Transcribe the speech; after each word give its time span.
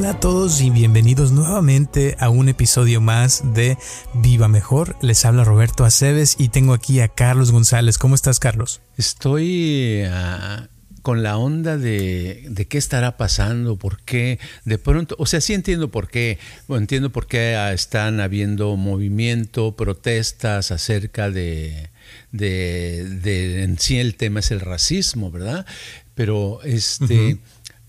Hola 0.00 0.12
a 0.12 0.18
todos 0.20 0.62
y 0.62 0.70
bienvenidos 0.70 1.30
nuevamente 1.30 2.16
a 2.18 2.30
un 2.30 2.48
episodio 2.48 3.02
más 3.02 3.52
de 3.52 3.76
Viva 4.14 4.48
Mejor. 4.48 4.96
Les 5.02 5.26
habla 5.26 5.44
Roberto 5.44 5.84
Aceves 5.84 6.36
y 6.38 6.48
tengo 6.48 6.72
aquí 6.72 7.00
a 7.00 7.08
Carlos 7.08 7.52
González. 7.52 7.98
¿Cómo 7.98 8.14
estás, 8.14 8.40
Carlos? 8.40 8.80
Estoy 8.96 10.04
ah, 10.10 10.68
con 11.02 11.22
la 11.22 11.36
onda 11.36 11.76
de, 11.76 12.46
de, 12.48 12.66
qué 12.66 12.78
estará 12.78 13.18
pasando, 13.18 13.76
por 13.76 14.00
qué 14.00 14.38
de 14.64 14.78
pronto, 14.78 15.16
o 15.18 15.26
sea, 15.26 15.42
sí 15.42 15.52
entiendo 15.52 15.90
por 15.90 16.08
qué, 16.08 16.38
entiendo 16.70 17.10
por 17.12 17.26
qué 17.26 17.56
ah, 17.56 17.74
están 17.74 18.20
habiendo 18.20 18.74
movimiento, 18.76 19.76
protestas 19.76 20.70
acerca 20.70 21.30
de, 21.30 21.90
de, 22.32 23.04
de, 23.04 23.64
en 23.64 23.78
sí 23.78 23.98
el 23.98 24.14
tema 24.14 24.40
es 24.40 24.50
el 24.50 24.60
racismo, 24.60 25.30
¿verdad? 25.30 25.66
Pero 26.14 26.62
este 26.62 27.38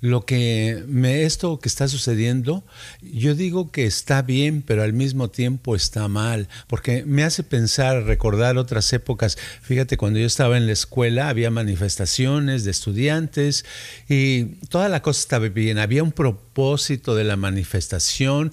lo 0.02 0.26
que 0.26 0.84
me 0.88 1.24
esto 1.24 1.60
que 1.60 1.70
está 1.70 1.88
sucediendo, 1.88 2.64
yo 3.02 3.36
digo 3.36 3.72
que 3.72 3.86
está 3.86 4.22
bien, 4.22 4.64
pero 4.64 4.84
al 4.84 4.94
mismo 4.94 5.30
tiempo 5.30 5.76
está 5.76 6.08
mal, 6.08 6.50
porque 6.68 7.06
me 7.06 7.24
hace 7.24 7.44
pensar, 7.44 8.04
recordar 8.04 8.58
otras 8.58 8.92
épocas. 8.94 9.38
Fíjate, 9.62 9.98
cuando 9.98 10.20
yo 10.20 10.26
estaba 10.26 10.58
en 10.58 10.66
la 10.66 10.74
escuela 10.74 11.30
había 11.30 11.52
manifestaciones 11.52 12.64
de 12.64 12.72
estudiantes 12.72 13.64
y 14.10 14.46
toda 14.70 14.90
la 14.90 15.02
cosa 15.02 15.22
estaba 15.22 15.48
bien, 15.48 15.78
había 15.78 16.04
un 16.04 16.12
propósito 16.12 16.51
de 16.54 17.24
la 17.24 17.38
manifestación, 17.38 18.52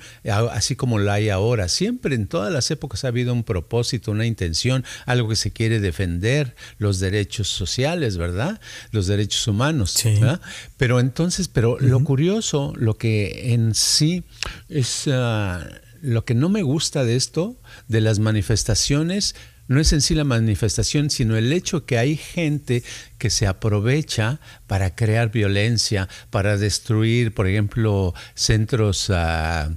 así 0.52 0.76
como 0.76 0.98
la 0.98 1.14
hay 1.14 1.28
ahora. 1.30 1.68
Siempre 1.68 2.14
en 2.14 2.26
todas 2.26 2.52
las 2.52 2.70
épocas 2.70 3.04
ha 3.04 3.08
habido 3.08 3.32
un 3.32 3.42
propósito, 3.42 4.12
una 4.12 4.24
intención, 4.24 4.84
algo 5.04 5.28
que 5.28 5.36
se 5.36 5.50
quiere 5.50 5.80
defender, 5.80 6.54
los 6.78 7.00
derechos 7.00 7.48
sociales, 7.48 8.16
¿verdad? 8.16 8.60
Los 8.92 9.06
derechos 9.06 9.46
humanos. 9.48 10.00
¿verdad? 10.04 10.40
Pero 10.76 11.00
entonces 11.00 11.48
pero 11.48 11.78
lo 11.80 12.02
curioso, 12.04 12.72
lo 12.76 12.96
que 12.96 13.52
en 13.52 13.74
sí 13.74 14.24
es 14.68 15.08
ah, 15.08 15.66
lo 16.00 16.24
que 16.24 16.34
no 16.34 16.48
me 16.48 16.62
gusta 16.62 17.04
de 17.04 17.16
esto, 17.16 17.56
de 17.88 18.00
las 18.00 18.20
manifestaciones, 18.20 19.34
no 19.68 19.80
es 19.80 19.92
en 19.92 20.00
sí 20.00 20.14
la 20.14 20.24
manifestación, 20.24 21.10
sino 21.10 21.36
el 21.36 21.52
hecho 21.52 21.84
que 21.84 21.98
hay 21.98 22.16
gente 22.16 22.82
que 23.18 23.30
se 23.30 23.46
aprovecha 23.46 24.40
para 24.66 24.94
crear 24.94 25.30
violencia, 25.30 26.08
para 26.30 26.56
destruir, 26.56 27.34
por 27.34 27.46
ejemplo, 27.46 28.14
centros, 28.34 29.10
uh, 29.10 29.76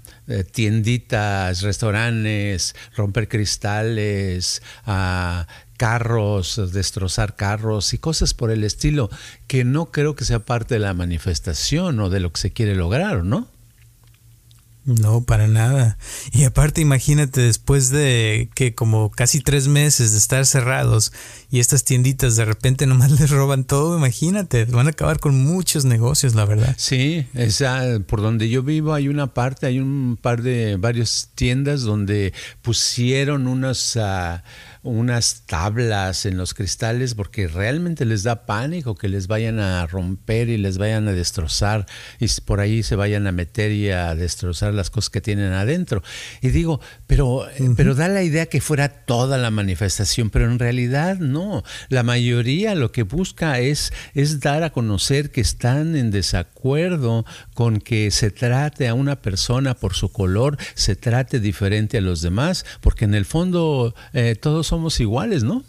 tienditas, 0.52 1.62
restaurantes, 1.62 2.76
romper 2.96 3.28
cristales, 3.28 4.62
uh, 4.88 5.44
carros, 5.78 6.72
destrozar 6.72 7.36
carros 7.36 7.94
y 7.94 7.98
cosas 7.98 8.34
por 8.34 8.52
el 8.52 8.64
estilo, 8.64 9.10
que 9.48 9.64
no 9.66 9.92
creo 9.92 10.16
que 10.16 10.26
sea 10.26 10.46
parte 10.46 10.76
de 10.76 10.80
la 10.80 10.94
manifestación 10.94 12.00
o 12.00 12.10
de 12.10 12.20
lo 12.20 12.32
que 12.32 12.40
se 12.40 12.54
quiere 12.54 12.76
lograr, 12.76 13.24
¿no? 13.24 13.50
No, 14.84 15.22
para 15.22 15.48
nada. 15.48 15.98
Y 16.32 16.44
aparte 16.44 16.82
imagínate 16.82 17.42
después 17.42 17.90
de 17.90 18.50
que 18.56 18.74
como 18.74 19.12
casi 19.12 19.40
tres 19.40 19.68
meses 19.68 20.12
de 20.12 20.18
estar 20.18 20.46
cerrados 20.48 21.14
y 21.52 21.60
estas 21.60 21.84
tienditas 21.84 22.36
de 22.36 22.46
repente 22.46 22.86
nomás 22.88 23.12
les 23.12 23.30
roban 23.30 23.64
todo, 23.64 23.98
imagínate, 23.98 24.66
van 24.66 24.88
a 24.88 24.92
acabar 24.92 25.20
con 25.20 25.36
muchos 25.44 25.86
negocios, 25.86 26.34
la 26.34 26.46
verdad. 26.46 26.74
Sí, 26.78 27.28
esa, 27.34 28.00
por 28.08 28.22
donde 28.22 28.50
yo 28.50 28.64
vivo 28.64 28.94
hay 28.94 29.08
una 29.08 29.34
parte, 29.34 29.68
hay 29.68 29.80
un 29.80 30.18
par 30.20 30.42
de 30.42 30.78
varias 30.78 31.30
tiendas 31.36 31.82
donde 31.82 32.34
pusieron 32.62 33.48
unas... 33.48 33.96
Uh, 33.96 34.40
unas 34.84 35.44
tablas 35.46 36.26
en 36.26 36.38
los 36.38 36.54
cristales 36.54 37.14
porque 37.14 37.48
realmente 37.48 38.06
les 38.06 38.24
da 38.24 38.46
pánico 38.46 38.96
que 38.96 39.10
les 39.10 39.28
vayan 39.28 39.60
a 39.60 39.86
romper 39.86 40.50
y 40.50 40.58
les 40.58 40.78
vayan 40.80 41.08
a 41.08 41.12
destrozar 41.12 41.86
y 42.20 42.28
por 42.42 42.60
ahí 42.60 42.82
se 42.82 42.96
vayan 42.96 43.28
a 43.28 43.32
meter 43.32 43.72
y 43.72 43.92
a 43.92 44.16
destrozar 44.16 44.74
las 44.74 44.90
cosas 44.90 45.12
que 45.12 45.22
tienen 45.22 45.54
adentro. 45.54 46.02
Y 46.42 46.50
digo, 46.50 46.82
pero, 47.06 47.48
pero 47.76 47.94
da 47.94 48.08
la 48.08 48.24
idea 48.24 48.48
que 48.48 48.62
fuera 48.62 48.90
toda 48.90 49.38
la 49.38 49.52
manifestación, 49.52 50.30
pero 50.32 50.46
en 50.46 50.58
realidad 50.58 51.18
no. 51.18 51.64
La 51.90 52.04
mayoría 52.04 52.74
lo 52.74 52.92
que 52.92 53.04
busca 53.04 53.60
es, 53.60 53.94
es 54.16 54.40
dar 54.40 54.64
a 54.64 54.72
conocer 54.72 55.32
que 55.32 55.42
están 55.42 55.96
en 55.96 56.10
desacuerdo 56.10 57.26
con 57.54 57.80
que 57.80 58.10
se 58.10 58.32
trate 58.32 58.88
a 58.88 58.94
una 58.96 59.22
persona 59.22 59.76
por 59.76 59.94
su 59.94 60.12
color, 60.12 60.58
se 60.74 60.96
trate 60.96 61.40
diferente 61.40 62.00
a 62.00 62.02
los 62.02 62.22
demás, 62.22 62.66
porque 62.82 63.06
en 63.06 63.14
el 63.14 63.26
fondo 63.26 63.94
eh, 64.14 64.36
todos 64.36 64.71
somos 64.72 65.02
iguales, 65.02 65.44
¿no? 65.44 65.66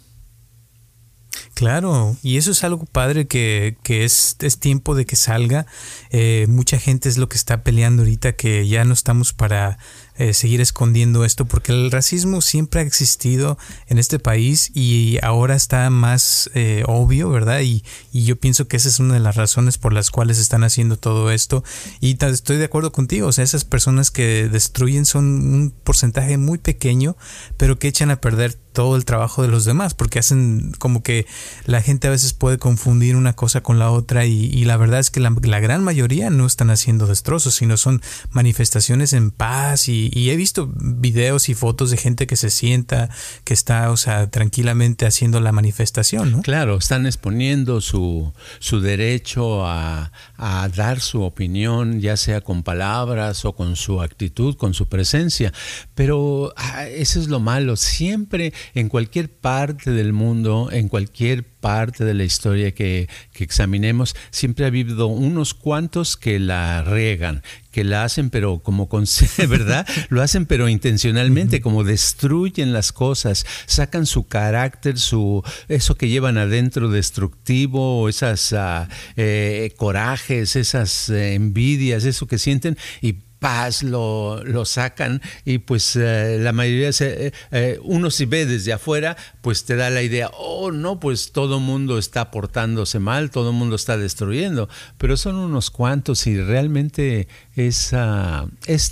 Claro, 1.55 2.15
y 2.23 2.37
eso 2.37 2.51
es 2.51 2.63
algo 2.63 2.85
padre 2.85 3.27
que, 3.27 3.75
que 3.83 4.05
es, 4.05 4.37
es, 4.39 4.59
tiempo 4.59 4.95
de 4.95 5.05
que 5.05 5.17
salga. 5.17 5.65
Eh, 6.09 6.45
mucha 6.47 6.79
gente 6.79 7.09
es 7.09 7.17
lo 7.17 7.27
que 7.27 7.35
está 7.35 7.63
peleando 7.63 8.03
ahorita, 8.03 8.37
que 8.37 8.65
ya 8.65 8.85
no 8.85 8.93
estamos 8.93 9.33
para 9.33 9.77
eh, 10.17 10.33
seguir 10.33 10.61
escondiendo 10.61 11.25
esto, 11.25 11.45
porque 11.45 11.71
el 11.71 11.91
racismo 11.91 12.41
siempre 12.41 12.81
ha 12.81 12.83
existido 12.83 13.57
en 13.87 13.97
este 13.97 14.19
país 14.19 14.71
y 14.73 15.17
ahora 15.21 15.55
está 15.55 15.89
más 15.89 16.49
eh, 16.53 16.83
obvio, 16.87 17.29
¿verdad? 17.29 17.61
Y, 17.61 17.83
y, 18.11 18.25
yo 18.25 18.39
pienso 18.39 18.67
que 18.67 18.77
esa 18.77 18.89
es 18.89 18.99
una 18.99 19.15
de 19.15 19.19
las 19.19 19.35
razones 19.35 19.77
por 19.77 19.93
las 19.93 20.11
cuales 20.11 20.37
están 20.37 20.63
haciendo 20.63 20.97
todo 20.97 21.31
esto. 21.31 21.63
Y 21.99 22.17
estoy 22.23 22.57
de 22.57 22.65
acuerdo 22.65 22.91
contigo, 22.91 23.27
o 23.27 23.31
sea, 23.31 23.43
esas 23.43 23.65
personas 23.65 24.11
que 24.11 24.49
destruyen 24.49 25.05
son 25.05 25.25
un 25.25 25.73
porcentaje 25.83 26.37
muy 26.37 26.57
pequeño, 26.57 27.17
pero 27.57 27.79
que 27.79 27.87
echan 27.87 28.11
a 28.11 28.21
perder 28.21 28.53
todo 28.73 28.95
el 28.95 29.05
trabajo 29.05 29.43
de 29.43 29.47
los 29.47 29.65
demás, 29.65 29.93
porque 29.93 30.19
hacen 30.19 30.73
como 30.79 31.03
que 31.03 31.25
la 31.65 31.81
gente 31.81 32.07
a 32.07 32.11
veces 32.11 32.33
puede 32.33 32.57
confundir 32.57 33.15
una 33.15 33.33
cosa 33.33 33.61
con 33.61 33.79
la 33.79 33.91
otra 33.91 34.25
y, 34.25 34.63
la 34.65 34.77
verdad 34.77 34.99
es 34.99 35.11
que 35.11 35.19
la, 35.19 35.35
la, 35.43 35.59
gran 35.59 35.83
mayoría 35.83 36.29
no 36.29 36.45
están 36.45 36.69
haciendo 36.71 37.05
destrozos, 37.05 37.53
sino 37.55 37.77
son 37.77 38.01
manifestaciones 38.31 39.13
en 39.13 39.29
paz 39.29 39.87
y, 39.87 40.02
y, 40.11 40.29
he 40.29 40.35
visto 40.35 40.71
videos 40.75 41.49
y 41.49 41.53
fotos 41.53 41.91
de 41.91 41.97
gente 41.97 42.27
que 42.27 42.35
se 42.35 42.49
sienta, 42.49 43.09
que 43.43 43.53
está, 43.53 43.91
o 43.91 43.97
sea, 43.97 44.29
tranquilamente 44.29 45.05
haciendo 45.05 45.39
la 45.39 45.51
manifestación, 45.51 46.31
¿no? 46.31 46.41
Claro, 46.41 46.77
están 46.77 47.05
exponiendo 47.05 47.81
su, 47.81 48.33
su 48.59 48.81
derecho 48.81 49.65
a, 49.65 50.11
a 50.37 50.69
dar 50.69 50.99
su 50.99 51.21
opinión, 51.21 52.01
ya 52.01 52.17
sea 52.17 52.41
con 52.41 52.63
palabras 52.63 53.45
o 53.45 53.53
con 53.53 53.75
su 53.75 54.01
actitud, 54.01 54.55
con 54.55 54.73
su 54.73 54.87
presencia, 54.87 55.53
pero 55.95 56.53
ah, 56.57 56.87
eso 56.87 57.19
es 57.19 57.27
lo 57.27 57.39
malo, 57.39 57.75
siempre 57.75 58.53
en 58.73 58.89
cualquier 58.89 59.29
parte 59.29 59.91
del 59.91 60.13
mundo, 60.13 60.69
en 60.71 60.89
cualquier 60.89 61.52
parte 61.63 62.03
de 62.03 62.13
la 62.13 62.25
historia 62.25 62.73
que, 62.73 63.07
que, 63.31 63.45
examinemos, 63.45 64.17
siempre 64.31 64.65
ha 64.65 64.67
habido 64.67 65.07
unos 65.07 65.53
cuantos 65.53 66.17
que 66.17 66.37
la 66.37 66.83
riegan, 66.83 67.41
que 67.71 67.85
la 67.85 68.03
hacen 68.03 68.29
pero 68.29 68.59
como 68.59 68.89
con 68.89 69.05
¿verdad? 69.49 69.87
Lo 70.09 70.21
hacen 70.21 70.45
pero 70.45 70.67
intencionalmente, 70.67 71.61
como 71.61 71.85
destruyen 71.85 72.73
las 72.73 72.91
cosas, 72.91 73.45
sacan 73.65 74.05
su 74.05 74.27
carácter, 74.27 74.99
su 74.99 75.41
eso 75.69 75.95
que 75.95 76.09
llevan 76.09 76.37
adentro 76.37 76.89
destructivo, 76.89 78.09
esas 78.09 78.51
uh, 78.51 78.87
eh, 79.15 79.73
corajes, 79.77 80.57
esas 80.57 81.07
eh, 81.09 81.35
envidias, 81.35 82.03
eso 82.03 82.27
que 82.27 82.39
sienten 82.39 82.77
y 83.01 83.13
paz 83.43 83.83
lo, 83.83 84.41
lo 84.45 84.63
sacan 84.63 85.21
y 85.43 85.57
pues 85.57 85.97
eh, 85.97 86.37
la 86.39 86.53
mayoría, 86.53 86.93
se, 86.93 87.27
eh, 87.27 87.33
eh, 87.51 87.79
uno 87.83 88.09
si 88.09 88.23
ve 88.23 88.45
desde 88.45 88.71
afuera, 88.71 89.17
pues 89.41 89.65
te 89.65 89.75
da 89.75 89.89
la 89.89 90.01
idea, 90.01 90.31
oh 90.37 90.71
no, 90.71 91.01
pues 91.01 91.33
todo 91.33 91.59
mundo 91.59 91.97
está 91.97 92.31
portándose 92.31 92.99
mal, 92.99 93.31
todo 93.31 93.51
mundo 93.51 93.75
está 93.75 93.97
destruyendo, 93.97 94.69
pero 94.97 95.17
son 95.17 95.35
unos 95.35 95.71
cuantos 95.71 96.25
y 96.25 96.39
realmente 96.39 97.27
es, 97.55 97.93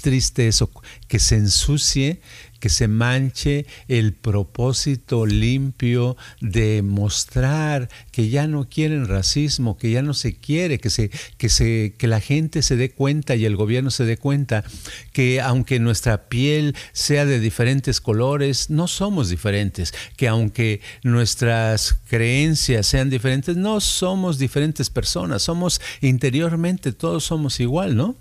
triste 0.01 0.47
eso, 0.47 0.69
que 1.07 1.19
se 1.19 1.35
ensucie 1.35 2.21
que 2.61 2.69
se 2.69 2.87
manche 2.87 3.65
el 3.87 4.13
propósito 4.13 5.25
limpio 5.25 6.15
de 6.39 6.83
mostrar 6.83 7.89
que 8.11 8.29
ya 8.29 8.45
no 8.47 8.69
quieren 8.69 9.07
racismo, 9.07 9.77
que 9.77 9.89
ya 9.89 10.03
no 10.03 10.13
se 10.13 10.37
quiere, 10.37 10.77
que, 10.77 10.91
se, 10.91 11.09
que, 11.37 11.49
se, 11.49 11.95
que 11.97 12.07
la 12.07 12.21
gente 12.21 12.61
se 12.61 12.75
dé 12.75 12.91
cuenta 12.91 13.35
y 13.35 13.45
el 13.45 13.55
gobierno 13.55 13.89
se 13.89 14.05
dé 14.05 14.17
cuenta 14.17 14.63
que 15.11 15.41
aunque 15.41 15.79
nuestra 15.79 16.29
piel 16.29 16.75
sea 16.93 17.25
de 17.25 17.39
diferentes 17.39 17.99
colores, 17.99 18.69
no 18.69 18.87
somos 18.87 19.29
diferentes, 19.29 19.91
que 20.15 20.27
aunque 20.27 20.81
nuestras 21.01 21.95
creencias 22.07 22.85
sean 22.85 23.09
diferentes, 23.09 23.57
no 23.57 23.81
somos 23.81 24.37
diferentes 24.37 24.91
personas, 24.91 25.41
somos 25.41 25.81
interiormente, 26.01 26.93
todos 26.93 27.23
somos 27.23 27.59
igual, 27.59 27.95
¿no? 27.95 28.15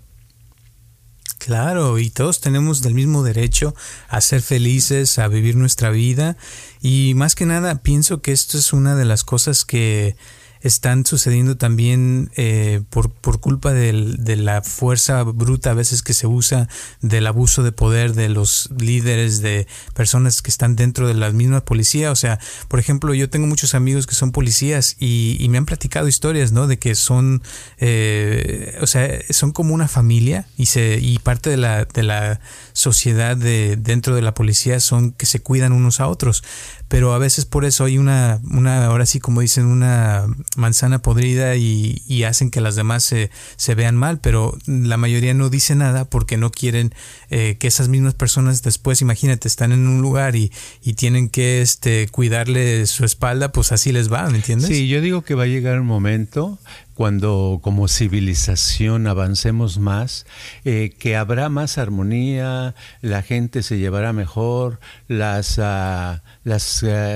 Claro, 1.43 1.97
y 1.97 2.11
todos 2.11 2.39
tenemos 2.39 2.85
el 2.85 2.93
mismo 2.93 3.23
derecho 3.23 3.73
a 4.09 4.21
ser 4.21 4.43
felices, 4.43 5.17
a 5.17 5.27
vivir 5.27 5.55
nuestra 5.55 5.89
vida 5.89 6.37
y 6.83 7.13
más 7.15 7.33
que 7.33 7.47
nada 7.47 7.81
pienso 7.81 8.21
que 8.21 8.31
esto 8.31 8.59
es 8.59 8.73
una 8.73 8.95
de 8.95 9.05
las 9.05 9.23
cosas 9.23 9.65
que 9.65 10.15
están 10.61 11.05
sucediendo 11.05 11.57
también 11.57 12.31
eh, 12.35 12.81
por, 12.89 13.11
por 13.11 13.39
culpa 13.39 13.73
del, 13.73 14.23
de 14.23 14.35
la 14.35 14.61
fuerza 14.61 15.23
bruta 15.23 15.71
a 15.71 15.73
veces 15.73 16.03
que 16.03 16.13
se 16.13 16.27
usa, 16.27 16.67
del 17.01 17.27
abuso 17.27 17.63
de 17.63 17.71
poder 17.71 18.13
de 18.13 18.29
los 18.29 18.69
líderes, 18.77 19.41
de 19.41 19.67
personas 19.93 20.41
que 20.41 20.49
están 20.49 20.75
dentro 20.75 21.07
de 21.07 21.13
la 21.13 21.31
misma 21.31 21.61
policía. 21.65 22.11
O 22.11 22.15
sea, 22.15 22.39
por 22.67 22.79
ejemplo, 22.79 23.13
yo 23.13 23.29
tengo 23.29 23.47
muchos 23.47 23.75
amigos 23.75 24.07
que 24.07 24.15
son 24.15 24.31
policías 24.31 24.95
y, 24.99 25.37
y 25.39 25.49
me 25.49 25.57
han 25.57 25.65
platicado 25.65 26.07
historias, 26.07 26.51
¿no? 26.51 26.67
De 26.67 26.77
que 26.77 26.95
son, 26.95 27.41
eh, 27.77 28.77
o 28.81 28.87
sea, 28.87 29.09
son 29.29 29.51
como 29.51 29.73
una 29.73 29.87
familia 29.87 30.47
y, 30.57 30.67
se, 30.67 30.99
y 31.01 31.19
parte 31.19 31.49
de 31.49 31.57
la, 31.57 31.85
de 31.85 32.03
la 32.03 32.39
sociedad 32.73 33.35
de, 33.35 33.77
dentro 33.77 34.15
de 34.15 34.21
la 34.21 34.33
policía 34.33 34.79
son 34.79 35.11
que 35.11 35.25
se 35.25 35.41
cuidan 35.41 35.73
unos 35.73 35.99
a 35.99 36.07
otros 36.07 36.43
pero 36.91 37.13
a 37.13 37.19
veces 37.19 37.45
por 37.45 37.63
eso 37.63 37.85
hay 37.85 37.97
una, 37.97 38.41
una 38.51 38.85
ahora 38.85 39.05
sí 39.05 39.21
como 39.21 39.39
dicen, 39.39 39.65
una 39.65 40.25
manzana 40.57 41.01
podrida 41.01 41.55
y, 41.55 42.03
y 42.05 42.23
hacen 42.23 42.51
que 42.51 42.59
las 42.59 42.75
demás 42.75 43.05
se, 43.05 43.31
se, 43.55 43.75
vean 43.75 43.95
mal, 43.95 44.19
pero 44.19 44.57
la 44.65 44.97
mayoría 44.97 45.33
no 45.33 45.49
dice 45.49 45.73
nada 45.73 46.03
porque 46.03 46.35
no 46.35 46.51
quieren 46.51 46.93
eh, 47.29 47.55
que 47.57 47.67
esas 47.67 47.87
mismas 47.87 48.13
personas 48.13 48.61
después, 48.61 49.01
imagínate, 49.01 49.47
están 49.47 49.71
en 49.71 49.87
un 49.87 50.01
lugar 50.01 50.35
y, 50.35 50.51
y, 50.83 50.95
tienen 50.95 51.29
que 51.29 51.61
este, 51.61 52.09
cuidarle 52.09 52.85
su 52.87 53.05
espalda, 53.05 53.53
pues 53.53 53.71
así 53.71 53.93
les 53.93 54.11
va, 54.11 54.29
¿me 54.29 54.35
entiendes? 54.35 54.67
Sí, 54.67 54.89
yo 54.89 54.99
digo 54.99 55.21
que 55.21 55.33
va 55.33 55.43
a 55.43 55.47
llegar 55.47 55.79
un 55.79 55.87
momento 55.87 56.59
cuando 57.01 57.61
como 57.63 57.87
civilización 57.87 59.07
avancemos 59.07 59.79
más, 59.79 60.27
eh, 60.65 60.93
que 60.99 61.15
habrá 61.15 61.49
más 61.49 61.79
armonía, 61.79 62.75
la 63.01 63.23
gente 63.23 63.63
se 63.63 63.79
llevará 63.79 64.13
mejor, 64.13 64.79
las, 65.07 65.57
uh, 65.57 66.19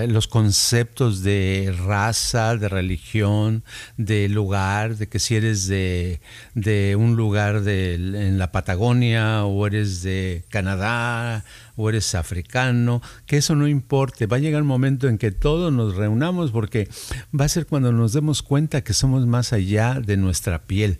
los 0.07 0.27
conceptos 0.27 1.21
de 1.21 1.71
raza, 1.85 2.57
de 2.57 2.67
religión, 2.67 3.63
de 3.95 4.27
lugar, 4.27 4.97
de 4.97 5.07
que 5.07 5.19
si 5.19 5.35
eres 5.35 5.67
de, 5.67 6.19
de 6.55 6.95
un 6.95 7.15
lugar 7.15 7.61
de, 7.61 7.93
en 7.93 8.39
la 8.39 8.51
Patagonia 8.51 9.45
o 9.45 9.67
eres 9.67 10.01
de 10.01 10.45
Canadá 10.49 11.45
o 11.75 11.89
eres 11.89 12.15
africano, 12.15 13.01
que 13.25 13.37
eso 13.37 13.55
no 13.55 13.67
importe. 13.67 14.27
Va 14.27 14.37
a 14.37 14.39
llegar 14.39 14.61
un 14.61 14.67
momento 14.67 15.07
en 15.07 15.17
que 15.17 15.31
todos 15.31 15.71
nos 15.71 15.95
reunamos 15.95 16.51
porque 16.51 16.89
va 17.37 17.45
a 17.45 17.49
ser 17.49 17.65
cuando 17.65 17.91
nos 17.91 18.13
demos 18.13 18.43
cuenta 18.43 18.83
que 18.83 18.93
somos 18.93 19.25
más 19.25 19.53
allá 19.53 19.99
de 19.99 20.17
nuestra 20.17 20.63
piel 20.67 20.99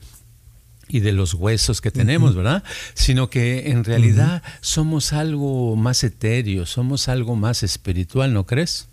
y 0.88 1.00
de 1.00 1.12
los 1.12 1.34
huesos 1.34 1.82
que 1.82 1.92
tenemos, 1.92 2.36
¿verdad? 2.36 2.64
Sino 2.94 3.30
que 3.30 3.72
en 3.72 3.84
realidad 3.84 4.44
somos 4.62 5.14
algo 5.14 5.76
más 5.76 6.04
etéreo, 6.04 6.66
somos 6.66 7.08
algo 7.08 7.36
más 7.36 7.64
espiritual, 7.64 8.34
¿no 8.34 8.46
crees? 8.46 8.88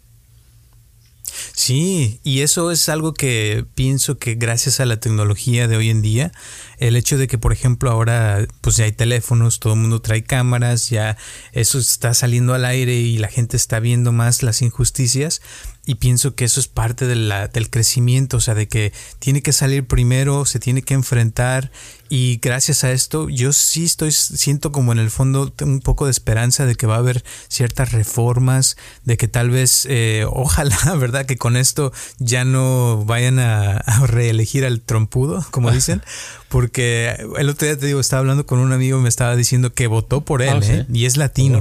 Sí, 1.54 2.20
y 2.25 2.40
eso 2.40 2.70
es 2.70 2.88
algo 2.88 3.12
que 3.12 3.66
pienso 3.75 4.16
que 4.16 4.34
gracias 4.37 4.81
a 4.81 4.87
la 4.87 5.00
tecnología 5.00 5.69
de 5.69 5.76
hoy 5.76 5.90
en 5.90 6.00
día, 6.00 6.32
el 6.78 6.96
hecho 6.96 7.19
de 7.19 7.28
que, 7.28 7.37
por 7.37 7.52
ejemplo, 7.52 7.90
ahora 7.90 8.46
pues 8.62 8.76
ya 8.76 8.84
hay 8.87 8.93
teléfonos, 8.93 9.60
todo 9.60 9.75
el 9.75 9.81
mundo 9.81 10.00
trae 10.00 10.25
cámaras, 10.25 10.88
ya 10.88 11.19
eso 11.52 11.78
está 11.78 12.14
saliendo 12.14 12.54
al 12.54 12.64
aire 12.64 12.94
y 12.94 13.19
la 13.19 13.28
gente 13.28 13.58
está 13.58 13.81
viendo 13.81 14.12
más 14.12 14.43
las 14.43 14.62
injusticias, 14.62 15.43
y 15.84 15.96
pienso 15.96 16.37
que 16.37 16.44
eso 16.44 16.61
es 16.61 16.69
parte 16.69 17.06
de 17.06 17.17
la, 17.17 17.49
del 17.49 17.69
crecimiento, 17.69 18.37
o 18.37 18.40
sea, 18.40 18.55
de 18.55 18.69
que 18.69 18.93
tiene 19.19 19.43
que 19.43 19.52
salir 19.52 19.84
primero, 19.84 20.46
se 20.46 20.61
tiene 20.61 20.82
que 20.82 20.94
enfrentar 20.94 21.73
y 22.08 22.38
gracias 22.40 22.84
a 22.84 22.93
esto 22.93 23.29
yo 23.29 23.52
sí 23.52 23.84
estoy, 23.84 24.12
siento 24.12 24.70
como 24.70 24.93
en 24.93 24.99
el 24.99 25.11
fondo 25.11 25.52
un 25.61 25.81
poco 25.81 26.05
de 26.05 26.12
esperanza 26.12 26.67
de 26.67 26.76
que 26.76 26.87
va 26.87 26.96
a 26.96 26.99
haber 26.99 27.25
ciertas 27.49 27.90
reformas, 27.90 28.76
de 29.05 29.17
que 29.17 29.26
tal 29.26 29.50
vez, 29.50 29.87
eh, 29.88 30.25
ojalá, 30.31 30.76
¿verdad? 30.99 31.26
Que 31.26 31.37
con 31.37 31.56
esto 31.56 31.93
ya 32.19 32.44
no 32.44 33.05
vayan 33.05 33.40
a, 33.40 33.78
a 33.78 34.06
reelegir 34.06 34.64
al 34.64 34.82
trompudo, 34.82 35.44
como 35.50 35.70
dicen, 35.73 36.02
porque 36.49 37.17
el 37.38 37.49
otro 37.49 37.67
día 37.67 37.76
te 37.76 37.87
digo, 37.87 37.99
estaba 37.99 38.20
hablando 38.20 38.46
con 38.46 38.61
un 38.61 38.73
amigo 38.73 38.99
y 39.00 39.02
me 39.02 39.08
estaba 39.08 39.35
diciendo 39.35 39.75
que 39.75 39.88
votó 39.88 40.20
por 40.20 40.43
él, 40.43 40.62
¿eh? 40.62 40.87
y 40.93 41.06
es 41.06 41.17
latino 41.17 41.61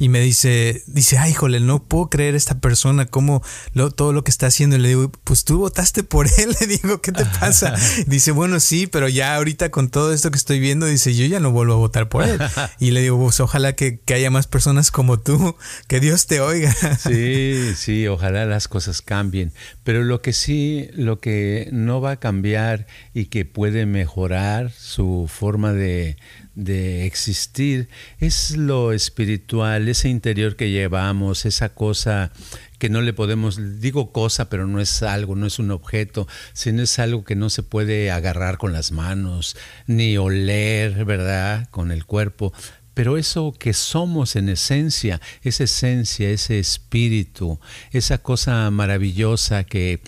y 0.00 0.08
me 0.08 0.20
dice, 0.20 0.82
dice, 0.86 1.18
ay, 1.18 1.32
híjole, 1.32 1.60
no 1.60 1.84
puedo 1.84 2.08
creer 2.08 2.34
esta 2.34 2.58
persona, 2.58 3.04
cómo 3.04 3.42
lo, 3.74 3.90
todo 3.90 4.14
lo 4.14 4.24
que 4.24 4.30
está 4.30 4.46
haciendo. 4.46 4.76
Y 4.76 4.78
le 4.78 4.88
digo, 4.88 5.12
pues 5.24 5.44
tú 5.44 5.58
votaste 5.58 6.02
por 6.04 6.26
él. 6.38 6.56
Le 6.60 6.66
digo, 6.66 7.02
¿qué 7.02 7.12
te 7.12 7.26
pasa? 7.26 7.74
dice, 8.06 8.30
bueno, 8.30 8.60
sí, 8.60 8.86
pero 8.86 9.10
ya 9.10 9.36
ahorita 9.36 9.70
con 9.70 9.90
todo 9.90 10.14
esto 10.14 10.30
que 10.30 10.38
estoy 10.38 10.58
viendo, 10.58 10.86
dice, 10.86 11.14
yo 11.14 11.26
ya 11.26 11.38
no 11.38 11.50
vuelvo 11.50 11.74
a 11.74 11.76
votar 11.76 12.08
por 12.08 12.24
él. 12.24 12.40
Y 12.78 12.92
le 12.92 13.02
digo, 13.02 13.18
pues 13.22 13.40
ojalá 13.40 13.74
que, 13.74 14.00
que 14.00 14.14
haya 14.14 14.30
más 14.30 14.46
personas 14.46 14.90
como 14.90 15.18
tú, 15.18 15.54
que 15.86 16.00
Dios 16.00 16.26
te 16.26 16.40
oiga. 16.40 16.74
sí, 16.96 17.74
sí, 17.76 18.06
ojalá 18.06 18.46
las 18.46 18.68
cosas 18.68 19.02
cambien. 19.02 19.52
Pero 19.84 20.02
lo 20.02 20.22
que 20.22 20.32
sí, 20.32 20.88
lo 20.94 21.20
que 21.20 21.68
no 21.72 22.00
va 22.00 22.12
a 22.12 22.16
cambiar 22.16 22.86
y 23.12 23.26
que 23.26 23.44
puede 23.44 23.84
mejorar 23.84 24.72
su 24.72 25.28
forma 25.30 25.74
de, 25.74 26.16
de 26.54 27.06
existir 27.06 27.88
es 28.18 28.56
lo 28.56 28.92
espiritual, 28.92 29.88
ese 29.88 30.08
interior 30.08 30.56
que 30.56 30.70
llevamos, 30.70 31.46
esa 31.46 31.70
cosa 31.70 32.32
que 32.78 32.88
no 32.88 33.02
le 33.02 33.12
podemos, 33.12 33.80
digo 33.80 34.10
cosa, 34.10 34.48
pero 34.48 34.66
no 34.66 34.80
es 34.80 35.02
algo, 35.02 35.36
no 35.36 35.46
es 35.46 35.58
un 35.58 35.70
objeto, 35.70 36.26
sino 36.54 36.82
es 36.82 36.98
algo 36.98 37.24
que 37.24 37.36
no 37.36 37.50
se 37.50 37.62
puede 37.62 38.10
agarrar 38.10 38.56
con 38.56 38.72
las 38.72 38.90
manos, 38.90 39.56
ni 39.86 40.16
oler, 40.16 41.04
¿verdad? 41.04 41.68
Con 41.70 41.92
el 41.92 42.06
cuerpo. 42.06 42.52
Pero 42.94 43.16
eso 43.16 43.52
que 43.52 43.72
somos 43.72 44.34
en 44.34 44.48
esencia, 44.48 45.20
esa 45.42 45.64
esencia, 45.64 46.30
ese 46.30 46.58
espíritu, 46.58 47.60
esa 47.92 48.18
cosa 48.18 48.70
maravillosa 48.70 49.64
que 49.64 50.00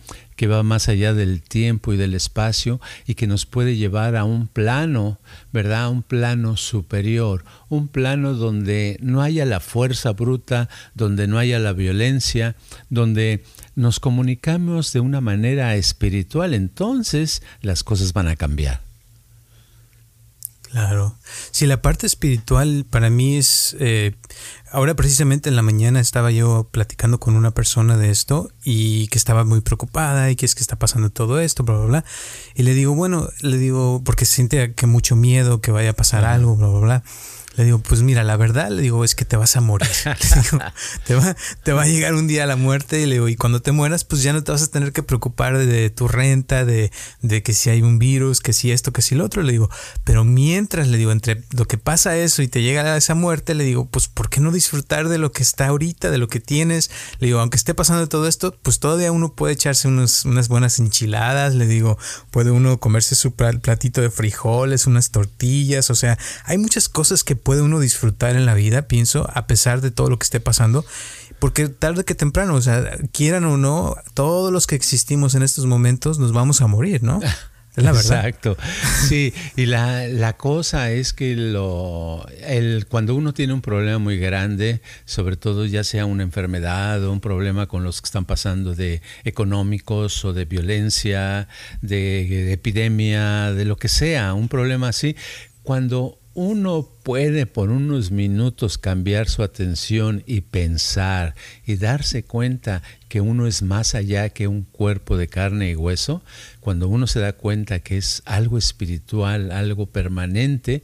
que 0.42 0.48
va 0.48 0.64
más 0.64 0.88
allá 0.88 1.14
del 1.14 1.40
tiempo 1.40 1.92
y 1.92 1.96
del 1.96 2.14
espacio 2.14 2.80
y 3.06 3.14
que 3.14 3.28
nos 3.28 3.46
puede 3.46 3.76
llevar 3.76 4.16
a 4.16 4.24
un 4.24 4.48
plano, 4.48 5.20
¿verdad? 5.52 5.88
Un 5.88 6.02
plano 6.02 6.56
superior, 6.56 7.44
un 7.68 7.86
plano 7.86 8.34
donde 8.34 8.96
no 9.00 9.22
haya 9.22 9.44
la 9.44 9.60
fuerza 9.60 10.10
bruta, 10.10 10.68
donde 10.96 11.28
no 11.28 11.38
haya 11.38 11.60
la 11.60 11.72
violencia, 11.72 12.56
donde 12.90 13.44
nos 13.76 14.00
comunicamos 14.00 14.92
de 14.92 14.98
una 14.98 15.20
manera 15.20 15.76
espiritual, 15.76 16.54
entonces 16.54 17.44
las 17.60 17.84
cosas 17.84 18.12
van 18.12 18.26
a 18.26 18.34
cambiar. 18.34 18.91
Claro. 20.72 21.14
Si 21.50 21.66
la 21.66 21.82
parte 21.82 22.06
espiritual 22.06 22.86
para 22.88 23.10
mí 23.10 23.36
es... 23.36 23.76
Eh, 23.78 24.14
ahora 24.70 24.94
precisamente 24.94 25.50
en 25.50 25.56
la 25.56 25.60
mañana 25.60 26.00
estaba 26.00 26.30
yo 26.30 26.66
platicando 26.70 27.20
con 27.20 27.36
una 27.36 27.50
persona 27.50 27.98
de 27.98 28.08
esto 28.08 28.50
y 28.64 29.06
que 29.08 29.18
estaba 29.18 29.44
muy 29.44 29.60
preocupada 29.60 30.30
y 30.30 30.36
que 30.36 30.46
es 30.46 30.54
que 30.54 30.62
está 30.62 30.76
pasando 30.76 31.10
todo 31.10 31.40
esto, 31.40 31.62
bla, 31.62 31.76
bla, 31.76 31.86
bla. 31.86 32.04
Y 32.54 32.62
le 32.62 32.72
digo, 32.72 32.94
bueno, 32.94 33.28
le 33.42 33.58
digo, 33.58 34.00
porque 34.02 34.24
siente 34.24 34.72
que 34.72 34.86
mucho 34.86 35.14
miedo, 35.14 35.60
que 35.60 35.72
vaya 35.72 35.90
a 35.90 35.94
pasar 35.94 36.24
algo, 36.24 36.56
bla, 36.56 36.68
bla, 36.68 36.80
bla. 36.80 37.02
Le 37.56 37.64
digo, 37.64 37.78
pues 37.78 38.02
mira, 38.02 38.24
la 38.24 38.36
verdad, 38.36 38.70
le 38.70 38.82
digo, 38.82 39.04
es 39.04 39.14
que 39.14 39.24
te 39.24 39.36
vas 39.36 39.56
a 39.56 39.60
morir. 39.60 39.88
te, 41.06 41.14
va, 41.14 41.36
te 41.62 41.72
va 41.72 41.82
a 41.82 41.86
llegar 41.86 42.14
un 42.14 42.26
día 42.26 42.46
la 42.46 42.56
muerte 42.56 43.00
y 43.00 43.06
le 43.06 43.16
digo, 43.16 43.28
y 43.28 43.36
cuando 43.36 43.60
te 43.60 43.72
mueras, 43.72 44.04
pues 44.04 44.22
ya 44.22 44.32
no 44.32 44.42
te 44.42 44.52
vas 44.52 44.62
a 44.62 44.70
tener 44.70 44.92
que 44.92 45.02
preocupar 45.02 45.58
de, 45.58 45.90
tu 45.90 46.08
renta, 46.08 46.64
de, 46.64 46.90
de, 47.20 47.42
que 47.42 47.52
si 47.52 47.68
hay 47.68 47.82
un 47.82 47.98
virus, 47.98 48.40
que 48.40 48.52
si 48.52 48.70
esto, 48.70 48.92
que 48.92 49.02
si 49.02 49.14
lo 49.14 49.24
otro. 49.24 49.42
Le 49.42 49.52
digo, 49.52 49.68
pero 50.04 50.24
mientras, 50.24 50.88
le 50.88 50.96
digo, 50.96 51.12
entre 51.12 51.42
lo 51.50 51.66
que 51.66 51.76
pasa 51.76 52.16
eso 52.16 52.40
y 52.42 52.48
te 52.48 52.62
llega 52.62 52.96
esa 52.96 53.14
muerte, 53.14 53.54
le 53.54 53.64
digo, 53.64 53.86
pues 53.86 54.08
¿por 54.08 54.30
qué 54.30 54.40
no 54.40 54.50
disfrutar 54.50 55.08
de 55.08 55.18
lo 55.18 55.32
que 55.32 55.42
está 55.42 55.66
ahorita, 55.66 56.10
de 56.10 56.18
lo 56.18 56.28
que 56.28 56.40
tienes? 56.40 56.90
Le 57.18 57.26
digo, 57.26 57.40
aunque 57.40 57.56
esté 57.56 57.74
pasando 57.74 58.08
todo 58.08 58.28
esto, 58.28 58.56
pues 58.62 58.78
todavía 58.78 59.12
uno 59.12 59.34
puede 59.34 59.52
echarse 59.52 59.88
unos, 59.88 60.24
unas 60.24 60.48
buenas 60.48 60.78
enchiladas, 60.78 61.54
le 61.54 61.66
digo, 61.66 61.98
puede 62.30 62.50
uno 62.50 62.78
comerse 62.78 63.14
su 63.14 63.32
platito 63.32 64.00
de 64.00 64.10
frijoles, 64.10 64.86
unas 64.86 65.10
tortillas, 65.10 65.90
o 65.90 65.94
sea, 65.94 66.18
hay 66.44 66.56
muchas 66.56 66.88
cosas 66.88 67.24
que 67.24 67.36
puede 67.42 67.62
uno 67.62 67.80
disfrutar 67.80 68.36
en 68.36 68.46
la 68.46 68.54
vida, 68.54 68.82
pienso, 68.82 69.28
a 69.32 69.46
pesar 69.46 69.80
de 69.80 69.90
todo 69.90 70.10
lo 70.10 70.18
que 70.18 70.24
esté 70.24 70.40
pasando. 70.40 70.84
Porque 71.38 71.68
tarde 71.68 72.04
que 72.04 72.14
temprano, 72.14 72.54
o 72.54 72.62
sea, 72.62 72.96
quieran 73.12 73.44
o 73.44 73.56
no, 73.56 73.96
todos 74.14 74.52
los 74.52 74.66
que 74.66 74.76
existimos 74.76 75.34
en 75.34 75.42
estos 75.42 75.66
momentos 75.66 76.18
nos 76.18 76.32
vamos 76.32 76.60
a 76.60 76.66
morir, 76.66 77.02
¿no? 77.02 77.20
Es 77.74 77.84
la 77.84 77.92
verdad. 77.92 78.26
Exacto. 78.26 78.56
Sí, 79.08 79.32
y 79.56 79.64
la, 79.64 80.06
la, 80.06 80.36
cosa 80.36 80.90
es 80.90 81.14
que 81.14 81.34
lo, 81.34 82.26
el, 82.42 82.86
cuando 82.86 83.14
uno 83.14 83.32
tiene 83.32 83.54
un 83.54 83.62
problema 83.62 83.98
muy 83.98 84.18
grande, 84.18 84.82
sobre 85.06 85.36
todo 85.36 85.64
ya 85.64 85.82
sea 85.82 86.04
una 86.04 86.22
enfermedad 86.22 87.02
o 87.02 87.10
un 87.10 87.20
problema 87.20 87.68
con 87.68 87.82
los 87.82 88.02
que 88.02 88.06
están 88.06 88.26
pasando 88.26 88.74
de 88.74 89.00
económicos 89.24 90.22
o 90.26 90.34
de 90.34 90.44
violencia, 90.44 91.48
de, 91.80 92.26
de 92.28 92.52
epidemia, 92.52 93.52
de 93.54 93.64
lo 93.64 93.76
que 93.76 93.88
sea, 93.88 94.34
un 94.34 94.48
problema 94.48 94.88
así, 94.88 95.16
cuando 95.62 96.18
uno 96.34 96.88
puede 97.02 97.46
por 97.46 97.70
unos 97.70 98.10
minutos 98.10 98.78
cambiar 98.78 99.28
su 99.28 99.42
atención 99.42 100.22
y 100.26 100.42
pensar 100.42 101.34
y 101.66 101.76
darse 101.76 102.24
cuenta 102.24 102.82
que 103.08 103.20
uno 103.20 103.46
es 103.46 103.62
más 103.62 103.94
allá 103.94 104.30
que 104.30 104.48
un 104.48 104.62
cuerpo 104.62 105.16
de 105.16 105.28
carne 105.28 105.70
y 105.70 105.76
hueso, 105.76 106.22
cuando 106.60 106.88
uno 106.88 107.06
se 107.06 107.20
da 107.20 107.34
cuenta 107.34 107.80
que 107.80 107.98
es 107.98 108.22
algo 108.24 108.56
espiritual, 108.56 109.52
algo 109.52 109.86
permanente, 109.86 110.82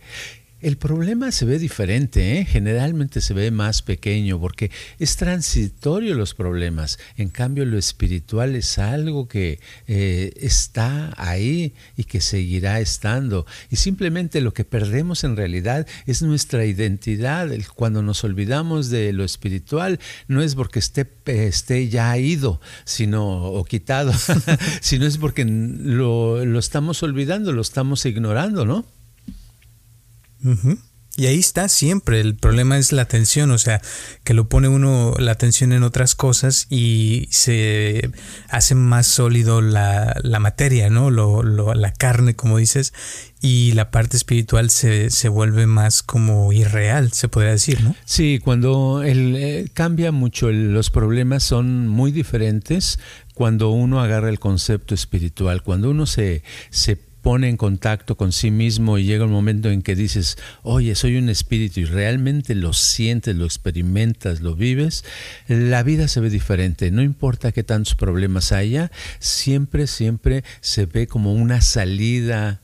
el 0.60 0.76
problema 0.76 1.30
se 1.30 1.44
ve 1.44 1.58
diferente, 1.58 2.38
¿eh? 2.38 2.44
generalmente 2.44 3.20
se 3.20 3.32
ve 3.32 3.50
más 3.52 3.82
pequeño 3.82 4.40
porque 4.40 4.70
es 4.98 5.16
transitorio 5.16 6.14
los 6.14 6.34
problemas. 6.34 6.98
En 7.16 7.28
cambio, 7.28 7.64
lo 7.64 7.78
espiritual 7.78 8.56
es 8.56 8.78
algo 8.78 9.28
que 9.28 9.60
eh, 9.86 10.32
está 10.36 11.14
ahí 11.16 11.74
y 11.96 12.04
que 12.04 12.20
seguirá 12.20 12.80
estando. 12.80 13.46
Y 13.70 13.76
simplemente 13.76 14.40
lo 14.40 14.52
que 14.52 14.64
perdemos 14.64 15.22
en 15.22 15.36
realidad 15.36 15.86
es 16.06 16.22
nuestra 16.22 16.64
identidad. 16.64 17.48
Cuando 17.76 18.02
nos 18.02 18.24
olvidamos 18.24 18.90
de 18.90 19.12
lo 19.12 19.24
espiritual, 19.24 20.00
no 20.26 20.42
es 20.42 20.56
porque 20.56 20.80
esté, 20.80 21.06
esté 21.26 21.88
ya 21.88 22.18
ido 22.18 22.60
sino, 22.84 23.44
o 23.44 23.64
quitado, 23.64 24.12
sino 24.80 25.06
es 25.06 25.18
porque 25.18 25.44
lo, 25.44 26.44
lo 26.44 26.58
estamos 26.58 27.02
olvidando, 27.02 27.52
lo 27.52 27.62
estamos 27.62 28.04
ignorando, 28.06 28.64
¿no? 28.64 28.97
Y 31.18 31.26
ahí 31.26 31.40
está 31.40 31.68
siempre. 31.68 32.20
El 32.20 32.36
problema 32.36 32.78
es 32.78 32.92
la 32.92 33.02
atención, 33.02 33.50
o 33.50 33.58
sea, 33.58 33.82
que 34.22 34.34
lo 34.34 34.48
pone 34.48 34.68
uno 34.68 35.14
la 35.18 35.32
atención 35.32 35.72
en 35.72 35.82
otras 35.82 36.14
cosas 36.14 36.68
y 36.70 37.26
se 37.32 38.12
hace 38.48 38.76
más 38.76 39.08
sólido 39.08 39.60
la, 39.60 40.14
la 40.22 40.38
materia, 40.38 40.90
¿no? 40.90 41.10
Lo, 41.10 41.42
lo, 41.42 41.74
la 41.74 41.92
carne, 41.92 42.36
como 42.36 42.58
dices, 42.58 42.94
y 43.40 43.72
la 43.72 43.90
parte 43.90 44.16
espiritual 44.16 44.70
se, 44.70 45.10
se, 45.10 45.28
vuelve 45.28 45.66
más 45.66 46.04
como 46.04 46.52
irreal, 46.52 47.10
se 47.10 47.26
podría 47.26 47.50
decir, 47.50 47.82
¿no? 47.82 47.96
Sí, 48.04 48.38
cuando 48.38 49.02
el, 49.02 49.34
eh, 49.34 49.68
cambia 49.74 50.12
mucho, 50.12 50.52
los 50.52 50.90
problemas 50.90 51.42
son 51.42 51.88
muy 51.88 52.12
diferentes 52.12 53.00
cuando 53.34 53.70
uno 53.70 54.00
agarra 54.00 54.28
el 54.28 54.38
concepto 54.38 54.94
espiritual, 54.94 55.64
cuando 55.64 55.90
uno 55.90 56.06
se, 56.06 56.44
se 56.70 57.07
pone 57.28 57.50
en 57.50 57.58
contacto 57.58 58.16
con 58.16 58.32
sí 58.32 58.50
mismo 58.50 58.96
y 58.96 59.04
llega 59.04 59.26
un 59.26 59.30
momento 59.30 59.68
en 59.68 59.82
que 59.82 59.94
dices, 59.94 60.38
oye, 60.62 60.94
soy 60.94 61.18
un 61.18 61.28
espíritu 61.28 61.80
y 61.80 61.84
realmente 61.84 62.54
lo 62.54 62.72
sientes, 62.72 63.36
lo 63.36 63.44
experimentas, 63.44 64.40
lo 64.40 64.56
vives, 64.56 65.04
la 65.46 65.82
vida 65.82 66.08
se 66.08 66.20
ve 66.20 66.30
diferente. 66.30 66.90
No 66.90 67.02
importa 67.02 67.52
qué 67.52 67.62
tantos 67.62 67.96
problemas 67.96 68.50
haya, 68.50 68.90
siempre, 69.18 69.86
siempre 69.88 70.42
se 70.62 70.86
ve 70.86 71.06
como 71.06 71.34
una 71.34 71.60
salida 71.60 72.62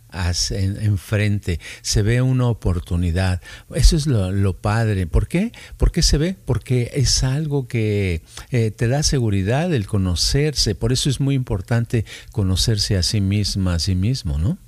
enfrente, 0.50 1.61
se 1.83 2.02
ve 2.02 2.23
una 2.23 2.47
oportunidad. 2.47 3.40
Eso 3.75 3.97
es 3.97 4.06
lo, 4.06 4.54
padre. 4.54 5.06
¿Por 5.06 5.28
qué? 5.28 5.52
¿Por 5.76 5.92
qué 5.92 6.02
se 6.02 6.18
ve? 6.18 6.37
Porque 6.44 6.90
es 6.94 7.25
algo 7.25 7.66
que 7.66 8.23
eh, 8.50 8.71
te 8.71 8.88
da 8.88 9.02
seguridad 9.02 9.73
el 9.75 9.87
conocerse. 9.87 10.75
Por 10.75 10.92
eso 10.92 11.11
es 11.11 11.21
muy 11.21 11.35
importante 11.35 12.04
conocerse 12.33 12.97
a 12.97 13.02
sí 13.02 13.21
misma, 13.21 13.75
a 13.75 13.78
sí 13.78 13.94
mismo, 13.94 14.38
¿no? 14.38 14.59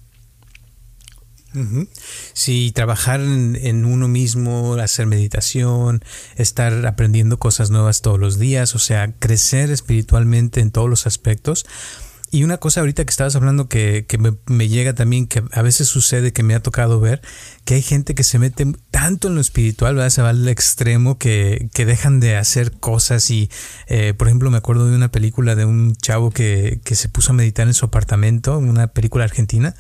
Sí, 2.35 2.71
trabajar 2.75 3.21
en, 3.21 3.85
uno 3.87 4.09
mismo, 4.09 4.75
hacer 4.75 5.07
meditación, 5.07 6.03
estar 6.37 6.87
aprendiendo 6.87 7.39
cosas 7.39 7.71
nuevas 7.71 8.03
todos 8.03 8.21
los 8.21 8.39
días, 8.39 8.75
o 8.75 8.79
sea, 8.79 9.13
crecer 9.19 9.71
espiritualmente 9.71 10.61
en 10.61 10.71
todos 10.71 10.91
los 10.91 11.07
aspectos. 11.07 11.65
Y 12.31 12.43
una 12.43 12.59
cosa 12.59 12.81
ahorita 12.81 13.05
que 13.05 13.11
estabas 13.11 13.37
hablando 13.37 13.69
que, 13.69 14.07
me, 14.47 14.69
llega 14.69 14.95
también, 14.95 15.27
que 15.27 15.43
a 15.53 15.63
veces 15.63 15.89
sucede, 15.89 16.33
que 16.33 16.43
me 16.43 16.55
ha 16.55 16.63
tocado 16.63 17.01
ver, 17.01 17.23
que 17.65 17.75
hay 17.75 17.83
gente 17.83 18.15
que 18.15 18.25
se 18.25 18.39
mete 18.39 18.67
tanto 18.91 19.29
en 19.29 19.37
lo 19.37 19.41
espiritual, 19.41 19.95
¿verdad? 19.95 20.11
se 20.11 20.23
va 20.23 20.31
al 20.31 20.49
extremo 20.49 21.19
que, 21.19 21.69
que 21.73 21.87
dejan 21.87 22.19
de 22.21 22.37
hacer 22.37 22.73
cosas 22.73 23.31
y, 23.31 23.49
eh, 23.87 24.13
por 24.15 24.27
ejemplo, 24.29 24.51
me 24.51 24.59
acuerdo 24.59 24.89
de 24.89 24.97
una 24.97 25.11
película 25.11 25.55
de 25.55 25.65
un 25.65 25.95
chavo 25.95 26.31
que, 26.31 26.81
que 26.85 26.97
se 26.97 27.09
puso 27.09 27.31
a 27.31 27.35
meditar 27.35 27.67
en 27.69 27.75
su 27.75 27.87
apartamento, 27.87 28.59
una 28.59 28.89
película 28.89 29.25
argentina, 29.25 29.75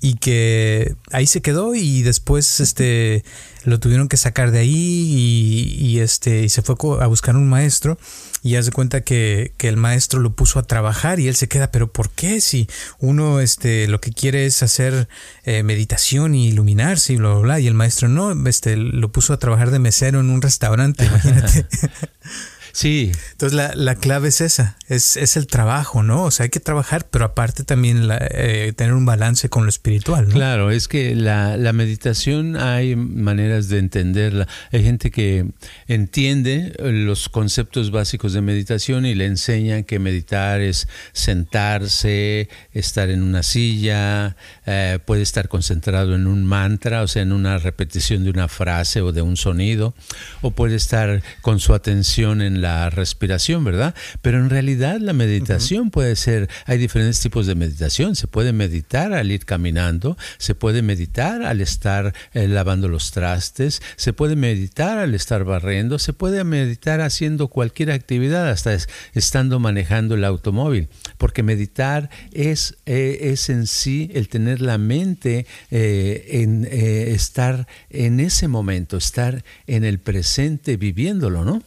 y 0.00 0.14
que 0.14 0.96
ahí 1.12 1.26
se 1.26 1.42
quedó 1.42 1.74
y 1.74 2.02
después 2.02 2.60
este 2.60 3.22
lo 3.64 3.78
tuvieron 3.78 4.08
que 4.08 4.16
sacar 4.16 4.50
de 4.50 4.60
ahí 4.60 5.76
y, 5.78 5.98
este 6.00 6.44
y 6.44 6.48
se 6.48 6.62
fue 6.62 6.74
a 7.00 7.06
buscar 7.06 7.36
un 7.36 7.48
maestro 7.48 7.98
y 8.42 8.56
hace 8.56 8.72
cuenta 8.72 9.02
que, 9.02 9.52
el 9.58 9.76
maestro 9.76 10.20
lo 10.20 10.32
puso 10.32 10.58
a 10.58 10.62
trabajar 10.62 11.20
y 11.20 11.28
él 11.28 11.36
se 11.36 11.48
queda 11.48 11.70
pero 11.70 11.89
¿por 11.92 12.10
qué 12.10 12.40
si 12.40 12.68
uno 12.98 13.40
este 13.40 13.86
lo 13.88 14.00
que 14.00 14.12
quiere 14.12 14.46
es 14.46 14.62
hacer 14.62 15.08
eh, 15.44 15.62
meditación 15.62 16.34
y 16.34 16.48
iluminarse 16.48 17.12
y 17.12 17.16
bla 17.16 17.30
bla 17.30 17.40
bla 17.40 17.60
y 17.60 17.66
el 17.66 17.74
maestro 17.74 18.08
no 18.08 18.32
este 18.48 18.76
lo 18.76 19.12
puso 19.12 19.32
a 19.32 19.38
trabajar 19.38 19.70
de 19.70 19.78
mesero 19.78 20.20
en 20.20 20.30
un 20.30 20.42
restaurante 20.42 21.04
imagínate 21.04 21.66
Sí. 22.72 23.12
Entonces 23.32 23.56
la, 23.56 23.74
la 23.74 23.94
clave 23.94 24.28
es 24.28 24.40
esa, 24.40 24.76
es, 24.88 25.16
es, 25.16 25.36
el 25.36 25.46
trabajo, 25.46 26.02
¿no? 26.02 26.24
O 26.24 26.30
sea, 26.30 26.44
hay 26.44 26.50
que 26.50 26.60
trabajar, 26.60 27.08
pero 27.10 27.24
aparte 27.24 27.64
también 27.64 28.08
eh, 28.30 28.72
tener 28.76 28.94
un 28.94 29.06
balance 29.06 29.48
con 29.48 29.64
lo 29.64 29.68
espiritual, 29.68 30.28
¿no? 30.28 30.34
Claro, 30.34 30.70
es 30.70 30.88
que 30.88 31.14
la, 31.14 31.56
la, 31.56 31.72
meditación 31.72 32.56
hay 32.56 32.96
maneras 32.96 33.68
de 33.68 33.78
entenderla. 33.78 34.48
Hay 34.72 34.82
gente 34.82 35.10
que 35.10 35.46
entiende 35.88 36.74
los 36.78 37.28
conceptos 37.28 37.90
básicos 37.90 38.32
de 38.32 38.40
meditación 38.40 39.06
y 39.06 39.14
le 39.14 39.26
enseñan 39.26 39.84
que 39.84 39.98
meditar 39.98 40.60
es 40.60 40.88
sentarse, 41.12 42.48
estar 42.72 43.10
en 43.10 43.22
una 43.22 43.42
silla, 43.42 44.36
eh, 44.66 44.98
puede 45.04 45.22
estar 45.22 45.48
concentrado 45.48 46.14
en 46.14 46.26
un 46.26 46.44
mantra, 46.44 47.02
o 47.02 47.08
sea, 47.08 47.22
en 47.22 47.32
una 47.32 47.58
repetición 47.58 48.24
de 48.24 48.30
una 48.30 48.48
frase 48.48 49.00
o 49.00 49.12
de 49.12 49.22
un 49.22 49.36
sonido, 49.36 49.94
o 50.42 50.50
puede 50.50 50.76
estar 50.76 51.22
con 51.40 51.60
su 51.60 51.74
atención 51.74 52.42
en 52.42 52.59
la 52.60 52.90
respiración, 52.90 53.64
¿verdad? 53.64 53.94
Pero 54.22 54.38
en 54.38 54.50
realidad 54.50 54.98
la 55.00 55.12
meditación 55.12 55.90
puede 55.90 56.16
ser, 56.16 56.48
hay 56.66 56.78
diferentes 56.78 57.20
tipos 57.20 57.46
de 57.46 57.54
meditación. 57.54 58.16
Se 58.16 58.26
puede 58.26 58.52
meditar 58.52 59.12
al 59.12 59.30
ir 59.30 59.44
caminando, 59.44 60.16
se 60.38 60.54
puede 60.54 60.82
meditar 60.82 61.42
al 61.42 61.60
estar 61.60 62.14
eh, 62.32 62.48
lavando 62.48 62.88
los 62.88 63.10
trastes, 63.10 63.82
se 63.96 64.12
puede 64.12 64.36
meditar 64.36 64.98
al 64.98 65.14
estar 65.14 65.44
barriendo, 65.44 65.98
se 65.98 66.12
puede 66.12 66.44
meditar 66.44 67.00
haciendo 67.00 67.48
cualquier 67.48 67.90
actividad, 67.90 68.48
hasta 68.48 68.76
estando 69.14 69.58
manejando 69.58 70.14
el 70.14 70.24
automóvil. 70.24 70.88
Porque 71.18 71.42
meditar 71.42 72.10
es, 72.32 72.78
eh, 72.86 73.18
es 73.32 73.48
en 73.48 73.66
sí 73.66 74.10
el 74.14 74.28
tener 74.28 74.60
la 74.60 74.78
mente 74.78 75.46
eh, 75.70 76.26
en 76.30 76.64
estar 76.70 77.66
en 77.88 78.20
ese 78.20 78.48
momento, 78.48 78.96
estar 78.96 79.44
en 79.66 79.84
el 79.84 79.98
presente 79.98 80.76
viviéndolo, 80.76 81.44
¿no? 81.44 81.62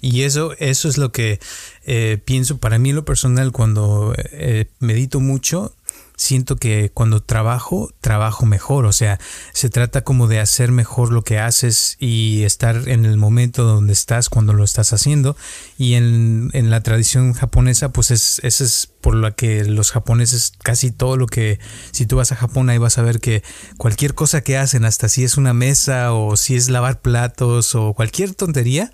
Y 0.00 0.22
eso, 0.22 0.52
eso 0.58 0.88
es 0.88 0.96
lo 0.96 1.10
que 1.10 1.40
eh, 1.84 2.18
pienso 2.24 2.58
para 2.58 2.78
mí 2.78 2.90
en 2.90 2.96
lo 2.96 3.04
personal 3.04 3.50
cuando 3.50 4.14
eh, 4.16 4.66
medito 4.78 5.18
mucho 5.20 5.74
siento 6.16 6.56
que 6.56 6.90
cuando 6.92 7.20
trabajo, 7.20 7.90
trabajo 8.00 8.46
mejor. 8.46 8.86
O 8.86 8.92
sea, 8.92 9.20
se 9.52 9.70
trata 9.70 10.02
como 10.02 10.26
de 10.26 10.40
hacer 10.40 10.72
mejor 10.72 11.12
lo 11.12 11.22
que 11.22 11.38
haces 11.38 11.96
y 12.00 12.42
estar 12.42 12.88
en 12.88 13.04
el 13.04 13.16
momento 13.16 13.64
donde 13.64 13.92
estás 13.92 14.28
cuando 14.28 14.52
lo 14.52 14.64
estás 14.64 14.92
haciendo. 14.92 15.36
Y 15.78 15.94
en, 15.94 16.50
en 16.52 16.70
la 16.70 16.80
tradición 16.80 17.34
japonesa, 17.34 17.90
pues 17.90 18.10
es, 18.10 18.40
eso 18.42 18.64
es 18.64 18.90
por 19.00 19.14
lo 19.14 19.36
que 19.36 19.64
los 19.64 19.92
japoneses, 19.92 20.52
casi 20.62 20.90
todo 20.90 21.16
lo 21.16 21.26
que, 21.26 21.60
si 21.92 22.06
tú 22.06 22.16
vas 22.16 22.32
a 22.32 22.36
Japón, 22.36 22.70
ahí 22.70 22.78
vas 22.78 22.98
a 22.98 23.02
ver 23.02 23.20
que 23.20 23.44
cualquier 23.76 24.14
cosa 24.14 24.40
que 24.40 24.58
hacen, 24.58 24.84
hasta 24.84 25.08
si 25.08 25.22
es 25.22 25.36
una 25.36 25.52
mesa 25.52 26.12
o 26.12 26.36
si 26.36 26.56
es 26.56 26.68
lavar 26.68 27.00
platos 27.00 27.76
o 27.76 27.94
cualquier 27.94 28.34
tontería, 28.34 28.90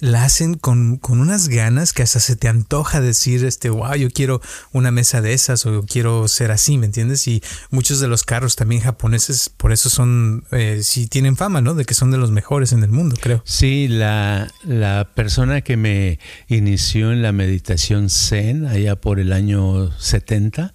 la 0.00 0.24
hacen 0.24 0.54
con, 0.54 0.96
con, 0.96 1.20
unas 1.20 1.48
ganas 1.48 1.92
que 1.92 2.02
hasta 2.02 2.20
se 2.20 2.36
te 2.36 2.48
antoja 2.48 3.00
decir, 3.00 3.44
este, 3.44 3.70
wow, 3.70 3.94
yo 3.94 4.10
quiero 4.10 4.40
una 4.72 4.90
mesa 4.90 5.20
de 5.20 5.32
esas 5.32 5.64
o 5.66 5.84
quiero 5.84 6.26
ser 6.28 6.50
así, 6.50 6.78
¿me 6.78 6.86
entiendes? 6.86 7.26
Y 7.28 7.42
muchos 7.70 8.00
de 8.00 8.08
los 8.08 8.24
carros 8.24 8.56
también 8.56 8.82
japoneses, 8.82 9.48
por 9.48 9.72
eso 9.72 9.88
son, 9.90 10.44
eh, 10.50 10.80
sí 10.82 11.06
tienen 11.06 11.36
fama, 11.36 11.60
¿no? 11.60 11.74
De 11.74 11.84
que 11.84 11.94
son 11.94 12.10
de 12.10 12.18
los 12.18 12.30
mejores 12.30 12.72
en 12.72 12.82
el 12.82 12.90
mundo, 12.90 13.16
creo. 13.20 13.42
Sí, 13.44 13.86
la, 13.88 14.52
la 14.64 15.10
persona 15.14 15.60
que 15.60 15.76
me 15.76 16.18
inició 16.48 17.12
en 17.12 17.22
la 17.22 17.32
meditación 17.32 18.10
zen, 18.10 18.66
allá 18.66 18.96
por 18.96 19.20
el 19.20 19.32
año 19.32 19.92
70, 19.98 20.74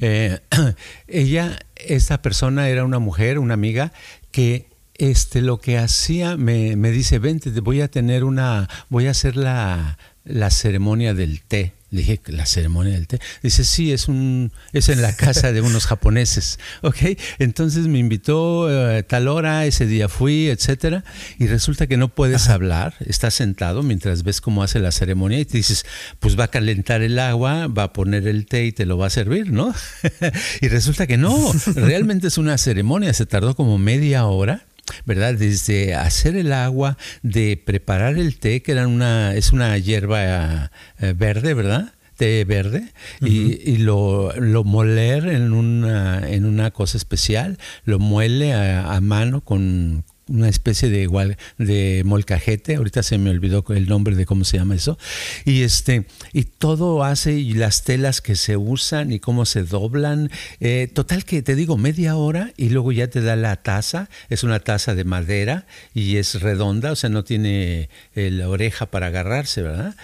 eh, 0.00 0.40
ella, 1.08 1.58
esa 1.76 2.20
persona 2.20 2.68
era 2.68 2.84
una 2.84 2.98
mujer, 2.98 3.38
una 3.38 3.54
amiga, 3.54 3.92
que 4.30 4.68
este, 4.98 5.42
lo 5.42 5.60
que 5.60 5.78
hacía, 5.78 6.36
me, 6.36 6.76
me 6.76 6.90
dice, 6.90 7.18
vente, 7.18 7.50
voy 7.60 7.80
a 7.80 7.88
tener 7.88 8.24
una, 8.24 8.68
voy 8.88 9.06
a 9.06 9.12
hacer 9.12 9.36
la, 9.36 9.96
la 10.24 10.50
ceremonia 10.50 11.14
del 11.14 11.40
té. 11.40 11.72
Le 11.90 12.00
dije, 12.00 12.20
¿la 12.26 12.44
ceremonia 12.44 12.92
del 12.92 13.06
té? 13.06 13.18
Dice, 13.42 13.64
sí, 13.64 13.92
es, 13.92 14.08
un, 14.08 14.52
es 14.74 14.90
en 14.90 15.00
la 15.00 15.16
casa 15.16 15.52
de 15.52 15.62
unos 15.62 15.86
japoneses. 15.86 16.58
¿Ok? 16.82 16.98
Entonces 17.38 17.86
me 17.86 17.98
invitó 17.98 18.66
a 18.66 18.98
eh, 18.98 19.02
tal 19.04 19.26
hora, 19.26 19.64
ese 19.64 19.86
día 19.86 20.10
fui, 20.10 20.48
etcétera. 20.48 21.02
Y 21.38 21.46
resulta 21.46 21.86
que 21.86 21.96
no 21.96 22.08
puedes 22.08 22.50
hablar, 22.50 22.94
estás 23.06 23.34
sentado 23.34 23.82
mientras 23.82 24.22
ves 24.22 24.42
cómo 24.42 24.62
hace 24.62 24.80
la 24.80 24.92
ceremonia 24.92 25.38
y 25.38 25.46
te 25.46 25.56
dices, 25.56 25.86
pues 26.18 26.38
va 26.38 26.44
a 26.44 26.48
calentar 26.48 27.00
el 27.00 27.18
agua, 27.18 27.68
va 27.68 27.84
a 27.84 27.92
poner 27.94 28.28
el 28.28 28.44
té 28.44 28.66
y 28.66 28.72
te 28.72 28.84
lo 28.84 28.98
va 28.98 29.06
a 29.06 29.10
servir, 29.10 29.50
¿no? 29.50 29.72
y 30.60 30.68
resulta 30.68 31.06
que 31.06 31.16
no, 31.16 31.52
realmente 31.74 32.26
es 32.26 32.36
una 32.36 32.58
ceremonia, 32.58 33.14
se 33.14 33.24
tardó 33.24 33.54
como 33.54 33.78
media 33.78 34.26
hora 34.26 34.67
¿verdad? 35.04 35.34
Desde 35.34 35.94
hacer 35.94 36.36
el 36.36 36.52
agua, 36.52 36.96
de 37.22 37.56
preparar 37.56 38.18
el 38.18 38.38
té, 38.38 38.62
que 38.62 38.72
era 38.72 38.86
una, 38.86 39.34
es 39.34 39.52
una 39.52 39.76
hierba 39.78 40.70
eh, 40.98 41.14
verde, 41.16 41.54
¿verdad? 41.54 41.92
té 42.16 42.44
verde, 42.44 42.92
y, 43.20 43.76
lo, 43.76 44.32
lo, 44.34 44.64
moler 44.64 45.28
en 45.28 45.52
una, 45.52 46.28
en 46.28 46.46
una 46.46 46.72
cosa 46.72 46.96
especial, 46.96 47.58
lo 47.84 48.00
muele 48.00 48.54
a 48.54 49.00
mano 49.00 49.40
con 49.40 50.04
una 50.28 50.48
especie 50.48 50.88
de 50.90 51.02
igual 51.02 51.36
de 51.58 52.02
molcajete, 52.04 52.76
ahorita 52.76 53.02
se 53.02 53.18
me 53.18 53.30
olvidó 53.30 53.64
el 53.70 53.88
nombre 53.88 54.14
de 54.16 54.26
cómo 54.26 54.44
se 54.44 54.58
llama 54.58 54.74
eso, 54.74 54.98
y 55.44 55.62
este, 55.62 56.06
y 56.32 56.44
todo 56.44 57.04
hace, 57.04 57.32
y 57.34 57.54
las 57.54 57.84
telas 57.84 58.20
que 58.20 58.36
se 58.36 58.56
usan 58.56 59.12
y 59.12 59.18
cómo 59.18 59.44
se 59.44 59.64
doblan, 59.64 60.30
eh, 60.60 60.88
total 60.92 61.24
que 61.24 61.42
te 61.42 61.54
digo 61.54 61.76
media 61.76 62.16
hora 62.16 62.52
y 62.56 62.70
luego 62.70 62.92
ya 62.92 63.08
te 63.08 63.20
da 63.20 63.36
la 63.36 63.56
taza, 63.56 64.08
es 64.28 64.44
una 64.44 64.60
taza 64.60 64.94
de 64.94 65.04
madera 65.04 65.66
y 65.94 66.16
es 66.16 66.40
redonda, 66.40 66.92
o 66.92 66.96
sea, 66.96 67.10
no 67.10 67.24
tiene 67.24 67.88
eh, 68.14 68.30
la 68.30 68.48
oreja 68.48 68.86
para 68.86 69.08
agarrarse, 69.08 69.62
¿verdad? 69.62 69.94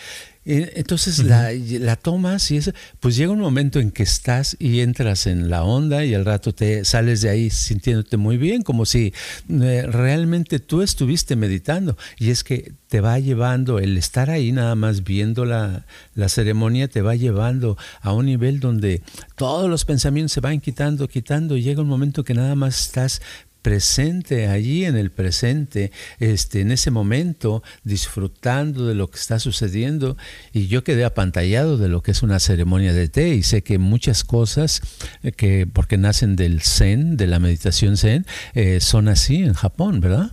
Entonces 0.45 1.25
la, 1.25 1.53
la, 1.53 1.97
tomas 1.97 2.51
y 2.51 2.59
es, 2.59 2.73
pues 3.01 3.17
llega 3.17 3.33
un 3.33 3.41
momento 3.41 3.81
en 3.81 3.91
que 3.91 4.03
estás 4.03 4.57
y 4.59 4.81
entras 4.81 5.27
en 5.27 5.49
la 5.49 5.65
onda 5.65 6.05
y 6.05 6.15
al 6.15 6.27
rato 6.27 6.55
te 6.55 6.85
sales 6.85 7.23
de 7.23 7.31
ahí 7.31 7.49
sintiéndote 7.49 8.19
muy 8.19 8.37
bien, 8.37 8.63
como 8.63 8.85
si 8.85 9.15
eh, 9.49 9.87
realmente 9.89 10.59
tú 10.59 10.83
estuviste 10.83 11.35
meditando. 11.35 11.97
Y 12.19 12.31
es 12.31 12.45
que 12.45 12.73
te 12.89 13.01
va 13.01 13.19
llevando, 13.19 13.79
el 13.79 13.97
estar 13.97 14.31
ahí 14.31 14.53
nada 14.53 14.75
más 14.75 15.03
viendo 15.03 15.45
la, 15.45 15.87
la 16.15 16.29
ceremonia, 16.29 16.89
te 16.89 17.01
va 17.01 17.15
llevando 17.17 17.79
a 18.03 18.13
un 18.13 18.27
nivel 18.27 18.61
donde 18.61 19.03
todos 19.37 19.71
los 19.71 19.85
pensamientos 19.85 20.33
se 20.33 20.41
van 20.41 20.61
quitando, 20.61 21.09
quitando, 21.09 21.57
y 21.57 21.63
llega 21.63 21.81
un 21.81 21.89
momento 21.89 22.23
que 22.23 22.35
nada 22.35 22.55
más 22.55 22.81
estás 22.81 23.23
presente 23.65 24.49
allí 24.49 24.85
en 24.85 24.95
el 24.95 25.11
presente, 25.11 25.91
este, 26.19 26.61
en 26.61 26.71
ese 26.71 26.91
momento, 26.91 27.63
disfrutando 27.83 28.87
de 28.87 28.95
lo 28.95 29.09
que 29.09 29.19
está 29.19 29.39
sucediendo. 29.39 30.19
Y 30.53 30.69
yo 30.69 30.85
quedé 30.85 31.07
apantallado 31.07 31.79
de 31.79 31.89
lo 31.89 32.03
que 32.03 32.11
es 32.11 32.23
una 32.23 32.41
ceremonia 32.41 32.93
de 32.93 33.09
té 33.09 33.31
y 33.31 33.43
sé 33.43 33.63
que 33.63 33.79
muchas 33.79 34.23
cosas 34.23 34.83
eh, 35.23 35.33
que, 35.33 35.67
porque 35.67 35.97
nacen 35.97 36.37
del 36.37 36.61
zen, 36.61 37.17
de 37.17 37.27
la 37.27 37.39
meditación 37.39 37.97
zen, 37.97 38.27
eh, 38.53 38.81
son 38.81 39.09
así 39.09 39.37
en 39.37 39.55
Japón, 39.55 40.01
¿verdad? 40.01 40.33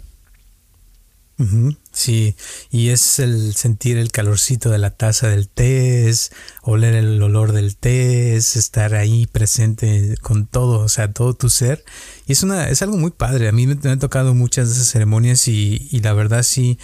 Sí, 1.91 2.36
y 2.69 2.89
es 2.89 3.19
el 3.19 3.53
sentir 3.55 3.98
el 3.98 4.12
calorcito 4.12 4.69
de 4.69 4.77
la 4.77 4.91
taza 4.91 5.27
del 5.27 5.50
té, 5.50 6.10
es 6.10 6.31
oler 6.62 6.95
el 6.95 7.21
olor 7.21 7.51
del 7.51 7.75
té, 7.75 8.36
es 8.36 8.55
estar 8.55 8.95
ahí 8.95 9.27
presente 9.27 10.15
con 10.21 10.48
todo, 10.48 10.79
o 10.79 10.89
sea, 10.89 11.12
todo 11.12 11.33
tu 11.33 11.50
ser. 11.50 11.83
Y 12.27 12.31
es 12.33 12.43
una, 12.43 12.69
es 12.69 12.81
algo 12.81 12.98
muy 12.98 13.12
padre. 13.12 13.48
A 13.48 13.51
mí 13.51 13.67
me, 13.67 13.77
han 13.89 14.00
tocado 14.00 14.33
muchas 14.33 14.69
de 14.69 14.75
esas 14.75 14.89
ceremonias 14.89 15.48
y, 15.48 15.89
y 15.91 16.00
la 16.00 16.13
verdad 16.13 16.43
sí 16.43 16.79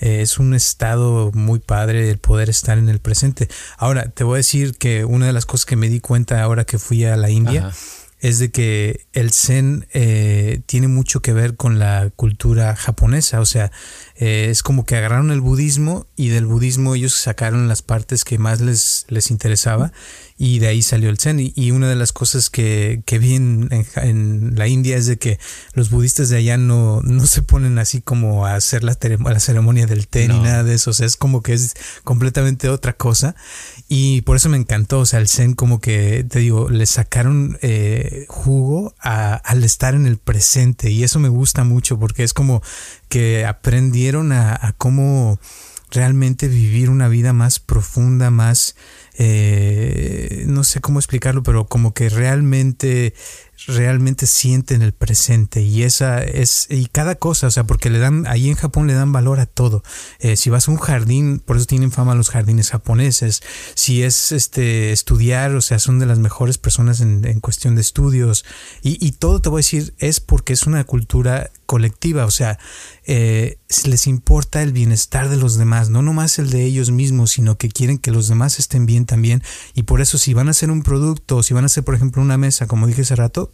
eh, 0.00 0.22
es 0.22 0.38
un 0.38 0.54
estado 0.54 1.30
muy 1.34 1.58
padre 1.58 2.10
el 2.10 2.18
poder 2.18 2.48
estar 2.48 2.78
en 2.78 2.88
el 2.88 3.00
presente. 3.00 3.48
Ahora, 3.76 4.08
te 4.08 4.24
voy 4.24 4.34
a 4.34 4.36
decir 4.38 4.74
que 4.76 5.04
una 5.04 5.26
de 5.26 5.32
las 5.32 5.46
cosas 5.46 5.66
que 5.66 5.76
me 5.76 5.88
di 5.88 6.00
cuenta 6.00 6.42
ahora 6.42 6.64
que 6.64 6.78
fui 6.78 7.04
a 7.04 7.16
la 7.16 7.30
India 7.30 7.70
es 8.20 8.38
de 8.38 8.50
que 8.50 9.06
el 9.12 9.32
zen 9.32 9.86
eh, 9.92 10.60
tiene 10.66 10.88
mucho 10.88 11.20
que 11.20 11.32
ver 11.32 11.56
con 11.56 11.78
la 11.78 12.10
cultura 12.14 12.76
japonesa, 12.76 13.40
o 13.40 13.46
sea, 13.46 13.72
eh, 14.16 14.48
es 14.50 14.62
como 14.62 14.84
que 14.84 14.96
agarraron 14.96 15.30
el 15.30 15.40
budismo 15.40 16.06
y 16.16 16.28
del 16.28 16.46
budismo 16.46 16.94
ellos 16.94 17.14
sacaron 17.14 17.68
las 17.68 17.82
partes 17.82 18.24
que 18.24 18.38
más 18.38 18.60
les, 18.60 19.06
les 19.08 19.30
interesaba 19.30 19.92
y 20.42 20.58
de 20.58 20.68
ahí 20.68 20.80
salió 20.80 21.10
el 21.10 21.18
Zen. 21.18 21.52
Y, 21.54 21.70
una 21.70 21.86
de 21.86 21.96
las 21.96 22.12
cosas 22.12 22.48
que, 22.48 23.02
que 23.04 23.18
vi 23.18 23.34
en, 23.34 23.68
en, 23.96 24.54
la 24.56 24.68
India 24.68 24.96
es 24.96 25.04
de 25.04 25.18
que 25.18 25.38
los 25.74 25.90
budistas 25.90 26.30
de 26.30 26.38
allá 26.38 26.56
no, 26.56 27.02
no 27.02 27.26
se 27.26 27.42
ponen 27.42 27.78
así 27.78 28.00
como 28.00 28.46
a 28.46 28.54
hacer 28.54 28.82
la, 28.82 28.96
la 29.22 29.38
ceremonia 29.38 29.86
del 29.86 30.08
té 30.08 30.28
ni 30.28 30.40
nada 30.40 30.64
de 30.64 30.76
eso. 30.76 30.92
O 30.92 30.94
sea, 30.94 31.04
es 31.04 31.16
como 31.16 31.42
que 31.42 31.52
es 31.52 31.74
completamente 32.04 32.70
otra 32.70 32.94
cosa. 32.94 33.36
Y 33.86 34.22
por 34.22 34.36
eso 34.36 34.48
me 34.48 34.56
encantó. 34.56 35.00
O 35.00 35.06
sea, 35.06 35.20
el 35.20 35.28
Zen 35.28 35.52
como 35.52 35.78
que, 35.78 36.24
te 36.24 36.38
digo, 36.38 36.70
le 36.70 36.86
sacaron 36.86 37.58
eh, 37.60 38.24
jugo 38.28 38.94
al 38.98 39.62
estar 39.62 39.94
en 39.94 40.06
el 40.06 40.16
presente. 40.16 40.90
Y 40.90 41.04
eso 41.04 41.18
me 41.18 41.28
gusta 41.28 41.64
mucho 41.64 41.98
porque 41.98 42.24
es 42.24 42.32
como 42.32 42.62
que 43.10 43.44
aprendieron 43.44 44.32
a, 44.32 44.54
a 44.54 44.72
cómo 44.72 45.38
realmente 45.90 46.48
vivir 46.48 46.88
una 46.88 47.08
vida 47.08 47.34
más 47.34 47.58
profunda, 47.58 48.30
más 48.30 48.74
eh, 49.22 50.44
no 50.46 50.64
sé 50.64 50.80
cómo 50.80 50.98
explicarlo, 50.98 51.42
pero 51.42 51.66
como 51.66 51.92
que 51.92 52.08
realmente 52.08 53.12
realmente 53.66 54.26
sienten 54.26 54.80
el 54.80 54.94
presente 54.94 55.60
y 55.60 55.82
esa 55.82 56.24
es 56.24 56.66
y 56.70 56.86
cada 56.86 57.16
cosa, 57.16 57.48
o 57.48 57.50
sea, 57.50 57.64
porque 57.64 57.90
le 57.90 57.98
dan 57.98 58.26
ahí 58.26 58.48
en 58.48 58.54
Japón 58.54 58.86
le 58.86 58.94
dan 58.94 59.12
valor 59.12 59.38
a 59.38 59.44
todo. 59.44 59.82
Eh, 60.20 60.36
si 60.36 60.48
vas 60.48 60.68
a 60.68 60.70
un 60.70 60.78
jardín, 60.78 61.38
por 61.38 61.58
eso 61.58 61.66
tienen 61.66 61.92
fama 61.92 62.14
los 62.14 62.30
jardines 62.30 62.70
japoneses. 62.70 63.42
Si 63.74 64.02
es 64.02 64.32
este 64.32 64.90
estudiar, 64.90 65.54
o 65.54 65.60
sea, 65.60 65.78
son 65.78 65.98
de 65.98 66.06
las 66.06 66.18
mejores 66.18 66.56
personas 66.56 67.02
en, 67.02 67.40
cuestión 67.40 67.74
de 67.74 67.82
estudios 67.82 68.46
y, 68.82 69.04
y, 69.06 69.12
todo 69.12 69.40
te 69.40 69.50
voy 69.50 69.58
a 69.58 69.64
decir 69.64 69.94
es 69.98 70.20
porque 70.20 70.54
es 70.54 70.66
una 70.66 70.84
cultura 70.84 71.50
colectiva, 71.66 72.24
o 72.24 72.30
sea, 72.30 72.58
eh, 73.04 73.58
les 73.84 74.06
importa 74.06 74.62
el 74.62 74.72
bienestar 74.72 75.28
de 75.28 75.36
los 75.36 75.56
demás, 75.56 75.88
no 75.88 76.02
nomás 76.02 76.38
el 76.38 76.50
de 76.50 76.64
ellos 76.64 76.90
mismos, 76.90 77.30
sino 77.30 77.58
que 77.58 77.68
quieren 77.68 77.98
que 77.98 78.10
los 78.10 78.28
demás 78.28 78.58
estén 78.58 78.86
bien 78.86 79.06
también. 79.10 79.42
Y 79.74 79.82
por 79.82 80.00
eso 80.00 80.18
si 80.18 80.34
van 80.34 80.46
a 80.46 80.52
hacer 80.52 80.70
un 80.70 80.84
producto, 80.84 81.42
si 81.42 81.52
van 81.52 81.64
a 81.64 81.66
hacer 81.66 81.82
por 81.82 81.96
ejemplo 81.96 82.22
una 82.22 82.38
mesa, 82.38 82.68
como 82.68 82.86
dije 82.86 83.02
hace 83.02 83.16
rato, 83.16 83.52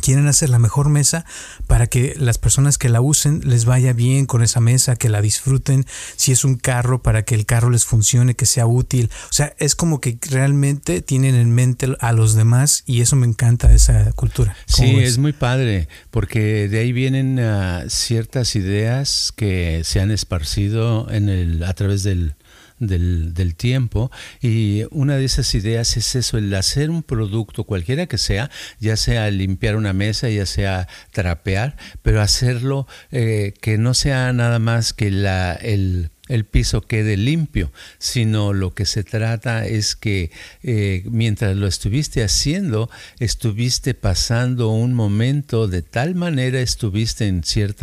quieren 0.00 0.26
hacer 0.26 0.48
la 0.48 0.58
mejor 0.58 0.88
mesa 0.88 1.24
para 1.66 1.86
que 1.86 2.14
las 2.16 2.38
personas 2.38 2.78
que 2.78 2.88
la 2.88 3.00
usen 3.00 3.40
les 3.44 3.64
vaya 3.64 3.92
bien 3.92 4.26
con 4.26 4.42
esa 4.42 4.60
mesa, 4.60 4.96
que 4.96 5.08
la 5.08 5.20
disfruten, 5.20 5.84
si 6.16 6.32
es 6.32 6.44
un 6.44 6.56
carro 6.56 7.02
para 7.02 7.24
que 7.24 7.34
el 7.34 7.46
carro 7.46 7.70
les 7.70 7.84
funcione, 7.84 8.34
que 8.34 8.46
sea 8.46 8.66
útil, 8.66 9.10
o 9.24 9.32
sea, 9.32 9.54
es 9.58 9.74
como 9.74 10.00
que 10.00 10.18
realmente 10.30 11.02
tienen 11.02 11.34
en 11.34 11.52
mente 11.52 11.88
a 12.00 12.12
los 12.12 12.34
demás 12.34 12.84
y 12.86 13.00
eso 13.00 13.16
me 13.16 13.26
encanta 13.26 13.68
de 13.68 13.76
esa 13.76 14.12
cultura. 14.12 14.56
Sí, 14.66 14.96
es 14.96 15.18
muy 15.18 15.32
padre, 15.32 15.88
porque 16.10 16.68
de 16.68 16.78
ahí 16.78 16.92
vienen 16.92 17.38
ah, 17.40 17.84
ciertas 17.88 18.56
ideas 18.56 19.32
que 19.34 19.82
se 19.84 20.00
han 20.00 20.10
esparcido 20.10 21.10
en 21.10 21.28
el, 21.28 21.64
a 21.64 21.74
través 21.74 22.02
del, 22.02 22.34
del, 22.78 23.34
del, 23.34 23.54
tiempo. 23.54 24.10
Y 24.40 24.84
una 24.90 25.16
de 25.16 25.24
esas 25.24 25.54
ideas 25.54 25.96
es 25.96 26.14
eso, 26.14 26.38
el 26.38 26.54
hacer 26.54 26.90
un 26.90 27.02
producto 27.02 27.64
cualquiera 27.64 28.06
que 28.06 28.18
sea, 28.18 28.50
ya 28.80 28.96
sea 28.96 29.30
limpiar 29.30 29.76
una 29.76 29.92
mesa, 29.92 30.28
ya 30.28 30.46
sea 30.46 30.88
trapear, 31.12 31.76
pero 32.02 32.20
hacerlo 32.20 32.86
eh, 33.10 33.54
que 33.60 33.78
no 33.78 33.94
sea 33.94 34.32
nada 34.32 34.58
más 34.58 34.92
que 34.92 35.10
la, 35.10 35.54
el 35.54 36.10
el 36.28 36.44
piso 36.44 36.82
quede 36.82 37.16
limpio, 37.16 37.72
sino 37.98 38.52
lo 38.52 38.74
que 38.74 38.84
se 38.84 39.04
trata 39.04 39.66
es 39.66 39.96
que 39.96 40.30
eh, 40.62 41.02
mientras 41.10 41.56
lo 41.56 41.66
estuviste 41.66 42.22
haciendo, 42.22 42.90
estuviste 43.18 43.94
pasando 43.94 44.68
un 44.68 44.94
momento 44.94 45.68
de 45.68 45.82
tal 45.82 46.14
manera, 46.14 46.60
estuviste 46.60 47.26
en 47.26 47.44
cierto 47.44 47.78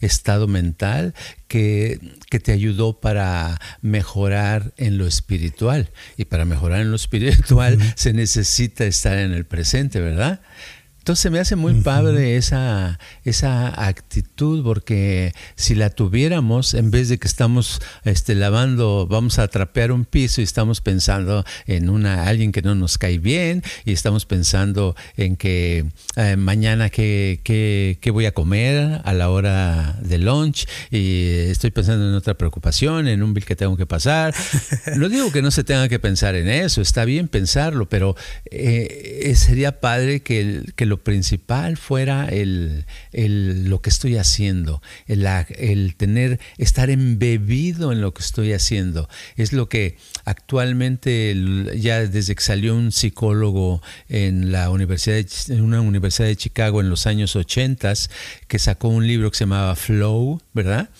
estado 0.00 0.46
mental 0.46 1.14
que, 1.48 1.98
que, 2.30 2.40
te 2.40 2.52
ayudó 2.52 3.00
para 3.00 3.60
mejorar 3.80 4.72
en 4.76 4.98
lo 4.98 5.06
espiritual. 5.06 5.90
Y 6.16 6.24
para 6.24 6.44
mejorar 6.44 6.80
en 6.80 6.90
lo 6.90 6.96
espiritual 6.96 7.78
se 7.96 8.12
necesita 8.12 8.84
estar 8.84 9.18
en 9.18 9.32
el 9.32 9.44
presente, 9.44 10.00
¿verdad? 10.00 10.40
Entonces 11.02 11.32
me 11.32 11.40
hace 11.40 11.56
muy 11.56 11.74
padre 11.80 12.36
esa, 12.36 13.00
esa 13.24 13.88
actitud 13.88 14.62
porque 14.62 15.32
si 15.56 15.74
la 15.74 15.90
tuviéramos, 15.90 16.74
en 16.74 16.92
vez 16.92 17.08
de 17.08 17.18
que 17.18 17.26
estamos 17.26 17.80
este, 18.04 18.36
lavando, 18.36 19.08
vamos 19.10 19.40
a 19.40 19.48
trapear 19.48 19.90
un 19.90 20.04
piso 20.04 20.40
y 20.40 20.44
estamos 20.44 20.80
pensando 20.80 21.44
en 21.66 21.90
una, 21.90 22.28
alguien 22.28 22.52
que 22.52 22.62
no 22.62 22.76
nos 22.76 22.98
cae 22.98 23.18
bien 23.18 23.64
y 23.84 23.90
estamos 23.90 24.26
pensando 24.26 24.94
en 25.16 25.34
que 25.34 25.86
eh, 26.14 26.36
mañana 26.36 26.88
qué, 26.88 27.40
qué, 27.42 28.10
voy 28.12 28.26
a 28.26 28.32
comer 28.32 29.00
a 29.02 29.12
la 29.12 29.28
hora 29.30 29.98
de 30.02 30.18
lunch 30.18 30.68
y 30.92 31.26
estoy 31.50 31.72
pensando 31.72 32.08
en 32.08 32.14
otra 32.14 32.34
preocupación, 32.34 33.08
en 33.08 33.24
un 33.24 33.34
bill 33.34 33.44
que 33.44 33.56
tengo 33.56 33.76
que 33.76 33.86
pasar. 33.86 34.34
No 34.96 35.08
digo 35.08 35.32
que 35.32 35.42
no 35.42 35.50
se 35.50 35.64
tenga 35.64 35.88
que 35.88 35.98
pensar 35.98 36.34
en 36.34 36.48
eso, 36.48 36.80
está 36.80 37.04
bien 37.04 37.26
pensarlo, 37.26 37.88
pero 37.88 38.14
eh, 38.50 39.32
sería 39.36 39.80
padre 39.80 40.20
que, 40.20 40.62
que 40.76 40.91
lo 40.92 41.02
principal 41.02 41.78
fuera 41.78 42.28
el, 42.28 42.84
lo 43.14 43.80
que 43.80 43.88
estoy 43.88 44.18
haciendo, 44.18 44.82
el, 45.06 45.26
el, 45.56 45.96
tener, 45.96 46.38
estar 46.58 46.90
embebido 46.90 47.92
en 47.92 48.02
lo 48.02 48.12
que 48.12 48.20
estoy 48.20 48.52
haciendo. 48.52 49.08
Es 49.36 49.54
lo 49.54 49.70
que 49.70 49.96
actualmente, 50.26 51.34
ya 51.76 52.06
desde 52.06 52.34
que 52.34 52.42
salió 52.42 52.76
un 52.76 52.92
psicólogo 52.92 53.80
en 54.10 54.52
la 54.52 54.68
universidad 54.68 55.24
en 55.48 55.62
una 55.62 55.80
universidad 55.80 56.28
de 56.28 56.36
Chicago 56.36 56.82
en 56.82 56.90
los 56.90 57.06
años 57.06 57.36
80, 57.36 57.94
que 58.46 58.58
sacó 58.58 58.88
un 58.88 59.06
libro 59.06 59.30
que 59.30 59.38
se 59.38 59.44
llamaba 59.44 59.74
Flow, 59.76 60.42
¿verdad? 60.52 60.90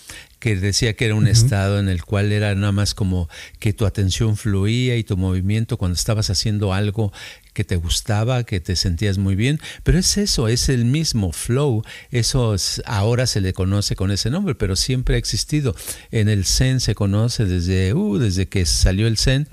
que 0.43 0.57
decía 0.57 0.93
que 0.93 1.05
era 1.05 1.15
un 1.15 1.27
estado 1.27 1.79
en 1.79 1.87
el 1.87 2.03
cual 2.03 2.33
era 2.33 2.53
nada 2.53 2.73
más 2.73 2.93
como 2.93 3.29
que 3.59 3.71
tu 3.71 3.85
atención 3.85 4.35
fluía 4.35 4.97
y 4.97 5.05
tu 5.05 5.15
movimiento 5.15 5.77
cuando 5.77 5.95
estabas 5.95 6.29
haciendo 6.29 6.73
algo 6.73 7.13
que 7.53 7.63
te 7.63 7.75
gustaba, 7.75 8.43
que 8.43 8.59
te 8.59 8.75
sentías 8.75 9.17
muy 9.17 9.35
bien, 9.35 9.59
pero 9.83 9.97
es 9.97 10.17
eso, 10.17 10.47
es 10.47 10.69
el 10.69 10.85
mismo 10.85 11.31
flow, 11.31 11.83
eso 12.11 12.55
ahora 12.85 13.27
se 13.27 13.41
le 13.41 13.53
conoce 13.53 13.95
con 13.95 14.11
ese 14.11 14.29
nombre, 14.29 14.55
pero 14.55 14.75
siempre 14.75 15.15
ha 15.15 15.17
existido. 15.17 15.75
En 16.11 16.29
el 16.29 16.45
Zen 16.45 16.79
se 16.79 16.95
conoce 16.95 17.45
desde, 17.45 17.93
uh, 17.93 18.17
desde 18.17 18.47
que 18.47 18.65
salió 18.65 19.07
el 19.07 19.17
Zen. 19.17 19.47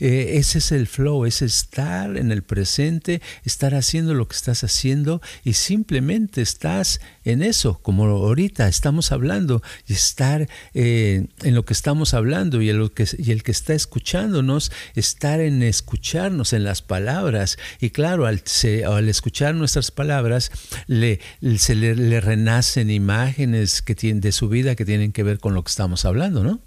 Eh, 0.00 0.32
ese 0.34 0.58
es 0.58 0.72
el 0.72 0.86
flow, 0.86 1.24
es 1.26 1.42
estar 1.42 2.16
en 2.16 2.32
el 2.32 2.42
presente, 2.42 3.20
estar 3.44 3.74
haciendo 3.74 4.14
lo 4.14 4.28
que 4.28 4.36
estás 4.36 4.64
haciendo 4.64 5.20
y 5.44 5.54
simplemente 5.54 6.42
estás 6.42 7.00
en 7.24 7.42
eso, 7.42 7.80
como 7.82 8.04
ahorita 8.04 8.68
estamos 8.68 9.12
hablando, 9.12 9.62
y 9.86 9.94
estar 9.94 10.48
eh, 10.74 11.26
en 11.42 11.54
lo 11.54 11.64
que 11.64 11.72
estamos 11.72 12.14
hablando 12.14 12.62
y 12.62 12.70
que, 12.90 13.06
y 13.18 13.30
el 13.30 13.42
que 13.42 13.52
está 13.52 13.74
escuchándonos, 13.74 14.72
estar 14.94 15.40
en 15.40 15.62
escucharnos, 15.62 16.52
en 16.52 16.64
las 16.64 16.82
palabras. 16.82 17.45
Y 17.80 17.90
claro, 17.90 18.26
al, 18.26 18.42
al 18.86 19.08
escuchar 19.08 19.54
nuestras 19.54 19.90
palabras, 19.90 20.50
le, 20.86 21.20
se 21.58 21.74
le, 21.74 22.20
renacen 22.20 22.90
imágenes 22.90 23.82
que 23.82 23.94
de 23.94 24.32
su 24.32 24.48
vida 24.48 24.74
que 24.74 24.84
tienen 24.84 25.12
que 25.12 25.22
ver 25.22 25.38
con 25.38 25.54
lo 25.54 25.62
que 25.62 25.70
estamos 25.70 26.04
hablando, 26.04 26.42
¿no? 26.42 26.60